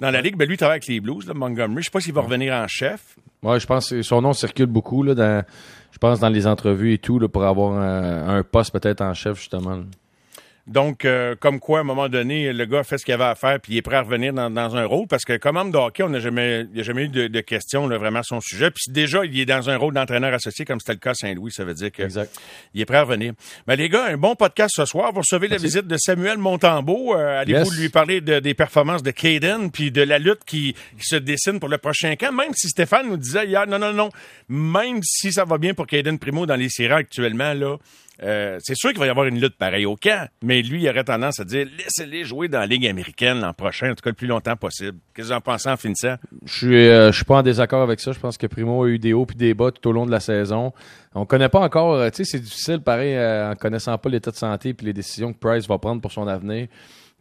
dans 0.00 0.10
la 0.10 0.20
ligue. 0.20 0.36
Ben, 0.36 0.46
lui, 0.46 0.54
il 0.54 0.58
travaille 0.58 0.76
avec 0.76 0.86
les 0.86 1.00
Blues, 1.00 1.26
là, 1.26 1.34
Montgomery. 1.34 1.82
Je 1.82 1.86
sais 1.86 1.90
pas 1.90 2.00
s'il 2.00 2.14
va 2.14 2.20
revenir 2.22 2.54
en 2.54 2.66
chef. 2.68 3.16
Ouais, 3.42 3.58
je 3.60 3.66
pense 3.66 3.90
que 3.90 4.02
son 4.02 4.20
nom 4.22 4.32
circule 4.32 4.66
beaucoup 4.66 5.02
là, 5.02 5.14
dans, 5.14 5.44
je 5.92 5.98
pense 5.98 6.20
dans 6.20 6.28
les 6.28 6.46
entrevues 6.46 6.94
et 6.94 6.98
tout 6.98 7.18
là, 7.18 7.28
pour 7.28 7.44
avoir 7.44 7.72
un, 7.78 8.36
un 8.38 8.42
poste 8.42 8.72
peut-être 8.72 9.00
en 9.00 9.14
chef 9.14 9.38
justement. 9.38 9.82
Donc, 10.68 11.04
euh, 11.04 11.34
comme 11.40 11.60
quoi, 11.60 11.78
à 11.78 11.80
un 11.80 11.84
moment 11.84 12.08
donné, 12.08 12.52
le 12.52 12.64
gars 12.66 12.84
fait 12.84 12.98
ce 12.98 13.04
qu'il 13.06 13.14
avait 13.14 13.24
à 13.24 13.34
faire, 13.34 13.58
puis 13.58 13.72
il 13.72 13.76
est 13.78 13.82
prêt 13.82 13.96
à 13.96 14.02
revenir 14.02 14.32
dans, 14.34 14.50
dans 14.50 14.76
un 14.76 14.84
rôle, 14.84 15.06
parce 15.06 15.24
que 15.24 15.36
comme 15.38 15.56
homme 15.56 15.70
de 15.70 15.78
hockey, 15.78 16.02
on 16.02 16.10
n'a 16.10 16.20
jamais, 16.20 16.60
il 16.70 16.74
n'y 16.74 16.80
a 16.80 16.82
jamais 16.82 17.04
eu 17.04 17.08
de, 17.08 17.26
de 17.26 17.40
questions 17.40 17.86
là, 17.88 17.96
vraiment 17.96 18.18
à 18.18 18.22
son 18.22 18.40
sujet. 18.40 18.70
Puis 18.70 18.84
déjà, 18.92 19.24
il 19.24 19.40
est 19.40 19.46
dans 19.46 19.70
un 19.70 19.76
rôle 19.78 19.94
d'entraîneur 19.94 20.34
associé, 20.34 20.64
comme 20.66 20.78
c'était 20.78 20.92
le 20.92 20.98
cas 20.98 21.10
à 21.10 21.14
Saint-Louis, 21.14 21.50
ça 21.52 21.64
veut 21.64 21.74
dire 21.74 21.90
que 21.90 22.02
Exact. 22.02 22.34
il 22.74 22.80
est 22.82 22.84
prêt 22.84 22.98
à 22.98 23.02
revenir. 23.04 23.32
Ben, 23.66 23.76
les 23.76 23.88
gars, 23.88 24.04
un 24.06 24.16
bon 24.18 24.34
podcast 24.34 24.74
ce 24.76 24.84
soir. 24.84 25.10
Vous 25.12 25.20
recevez 25.20 25.48
la 25.48 25.56
visite 25.56 25.86
de 25.86 25.96
Samuel 25.96 26.38
Montembeau. 26.38 27.14
Euh, 27.16 27.40
Allez-vous 27.40 27.70
Yes. 27.72 27.80
lui 27.80 27.88
parler 27.88 28.20
de- 28.20 28.40
des 28.40 28.54
performances 28.54 29.02
de 29.02 29.10
Caden, 29.10 29.70
puis 29.70 29.90
de 29.90 30.02
la 30.02 30.18
lutte 30.18 30.44
qui, 30.44 30.74
qui 30.98 31.06
se 31.06 31.16
dessine 31.16 31.58
pour 31.60 31.68
le 31.70 31.78
prochain 31.78 32.14
camp, 32.16 32.32
même 32.32 32.52
si 32.54 32.68
Stéphane 32.68 33.08
nous 33.08 33.16
disait 33.16 33.46
hier, 33.46 33.66
non, 33.66 33.78
non, 33.78 33.92
non, 33.94 34.10
même 34.48 35.00
si 35.02 35.32
ça 35.32 35.44
va 35.44 35.56
bien 35.56 35.72
pour 35.72 35.86
Caden 35.86 36.18
Primo 36.18 36.44
dans 36.44 36.56
les 36.56 36.68
séries 36.68 36.92
actuellement, 36.92 37.54
là, 37.54 37.76
Euh, 38.22 38.58
c'est 38.60 38.74
sûr 38.74 38.90
qu'il 38.90 38.98
va 38.98 39.06
y 39.06 39.10
avoir 39.10 39.26
une 39.26 39.40
lutte 39.40 39.56
pareille 39.56 39.86
au 39.86 39.94
camp, 39.94 40.28
mais 40.42 40.62
lui, 40.62 40.82
il 40.82 40.88
aurait 40.88 41.04
tendance 41.04 41.38
à 41.38 41.44
dire 41.44 41.66
laissez-les 41.78 42.24
jouer 42.24 42.48
dans 42.48 42.58
la 42.58 42.66
Ligue 42.66 42.86
américaine 42.86 43.40
l'an 43.40 43.52
prochain, 43.52 43.92
en 43.92 43.94
tout 43.94 44.02
cas 44.02 44.10
le 44.10 44.16
plus 44.16 44.26
longtemps 44.26 44.56
possible. 44.56 44.98
Qu'est-ce 45.14 45.28
que 45.28 45.32
vous 45.32 45.38
en 45.38 45.40
pensez 45.40 45.68
en 45.68 45.76
finissant? 45.76 46.16
Je 46.44 46.52
suis, 46.52 46.88
euh, 46.88 47.12
je 47.12 47.16
suis 47.16 47.24
pas 47.24 47.36
en 47.36 47.42
désaccord 47.42 47.82
avec 47.82 48.00
ça. 48.00 48.12
Je 48.12 48.18
pense 48.18 48.36
que 48.36 48.46
Primo 48.48 48.82
a 48.84 48.88
eu 48.88 48.98
des 48.98 49.12
hauts 49.12 49.26
puis 49.26 49.36
des 49.36 49.54
bas 49.54 49.70
tout 49.70 49.88
au 49.88 49.92
long 49.92 50.04
de 50.04 50.10
la 50.10 50.20
saison. 50.20 50.72
On 51.14 51.26
connaît 51.26 51.48
pas 51.48 51.60
encore, 51.60 51.94
euh, 51.94 52.10
tu 52.10 52.16
sais, 52.16 52.24
c'est 52.24 52.40
difficile, 52.40 52.80
pareil, 52.80 53.14
euh, 53.14 53.52
en 53.52 53.54
connaissant 53.54 53.96
pas 53.98 54.08
l'état 54.08 54.30
de 54.30 54.36
santé 54.36 54.74
puis 54.74 54.86
les 54.86 54.92
décisions 54.92 55.32
que 55.32 55.38
Price 55.38 55.68
va 55.68 55.78
prendre 55.78 56.00
pour 56.00 56.12
son 56.12 56.26
avenir. 56.26 56.66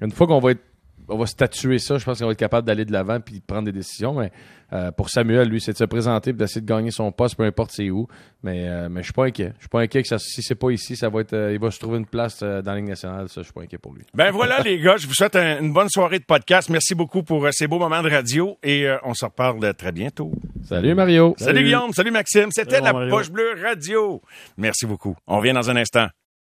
Une 0.01 0.11
fois 0.11 0.27
qu'on 0.27 0.39
va 0.39 0.51
être 0.51 0.61
on 1.09 1.17
va 1.17 1.25
statuer 1.25 1.79
ça, 1.79 1.97
je 1.97 2.05
pense 2.05 2.19
qu'on 2.19 2.25
va 2.25 2.31
être 2.33 2.37
capable 2.39 2.67
d'aller 2.67 2.83
de 2.85 2.91
l'avant 2.91 3.19
puis 3.19 3.39
de 3.39 3.45
prendre 3.45 3.63
des 3.65 3.71
décisions. 3.71 4.13
Mais 4.13 4.31
euh, 4.73 4.91
pour 4.91 5.09
Samuel, 5.09 5.47
lui, 5.47 5.61
c'est 5.61 5.71
de 5.71 5.77
se 5.77 5.83
présenter 5.85 6.31
et 6.31 6.33
d'essayer 6.33 6.59
de 6.61 6.65
gagner 6.65 6.91
son 6.91 7.11
poste, 7.13 7.35
peu 7.37 7.43
importe 7.43 7.71
c'est 7.71 7.89
où. 7.89 8.07
Mais, 8.43 8.67
euh, 8.67 8.89
mais 8.89 9.01
je 9.01 9.05
suis 9.05 9.13
pas 9.13 9.25
inquiet. 9.25 9.53
Je 9.55 9.61
suis 9.61 9.69
pas 9.69 9.79
inquiet 9.81 10.01
que 10.01 10.07
ça, 10.09 10.19
si 10.19 10.41
c'est 10.41 10.55
pas 10.55 10.69
ici, 10.71 10.95
ça 10.97 11.07
va 11.09 11.21
être, 11.21 11.31
euh, 11.33 11.53
il 11.53 11.59
va 11.59 11.71
se 11.71 11.79
trouver 11.79 11.97
une 11.97 12.05
place 12.05 12.39
euh, 12.43 12.61
dans 12.61 12.71
la 12.71 12.77
Ligue 12.79 12.89
nationale. 12.89 13.29
Ça, 13.29 13.41
je 13.41 13.43
suis 13.45 13.53
pas 13.53 13.61
inquiet 13.61 13.77
pour 13.77 13.93
lui. 13.93 14.03
Ben 14.13 14.31
voilà, 14.31 14.59
les 14.65 14.79
gars, 14.79 14.97
je 14.97 15.07
vous 15.07 15.13
souhaite 15.13 15.35
un- 15.37 15.61
une 15.61 15.71
bonne 15.71 15.89
soirée 15.89 16.19
de 16.19 16.25
podcast. 16.25 16.69
Merci 16.69 16.93
beaucoup 16.93 17.23
pour 17.23 17.45
euh, 17.45 17.49
ces 17.53 17.67
beaux 17.67 17.79
moments 17.79 18.01
de 18.03 18.09
radio 18.09 18.57
et 18.63 18.85
euh, 18.87 18.97
on 19.03 19.13
se 19.13 19.23
reparle 19.23 19.73
très 19.75 19.93
bientôt. 19.93 20.31
Salut 20.67 20.93
Mario. 20.93 21.35
Salut, 21.37 21.63
Guillaume, 21.63 21.93
salut 21.93 22.11
Maxime. 22.11 22.49
C'était 22.51 22.81
la 22.81 22.91
Mario. 22.91 23.09
Poche 23.11 23.31
Bleue 23.31 23.53
Radio. 23.63 24.21
Merci 24.57 24.85
beaucoup. 24.85 25.15
On 25.27 25.37
revient 25.37 25.53
dans 25.53 25.69
un 25.69 25.77
instant. 25.77 26.07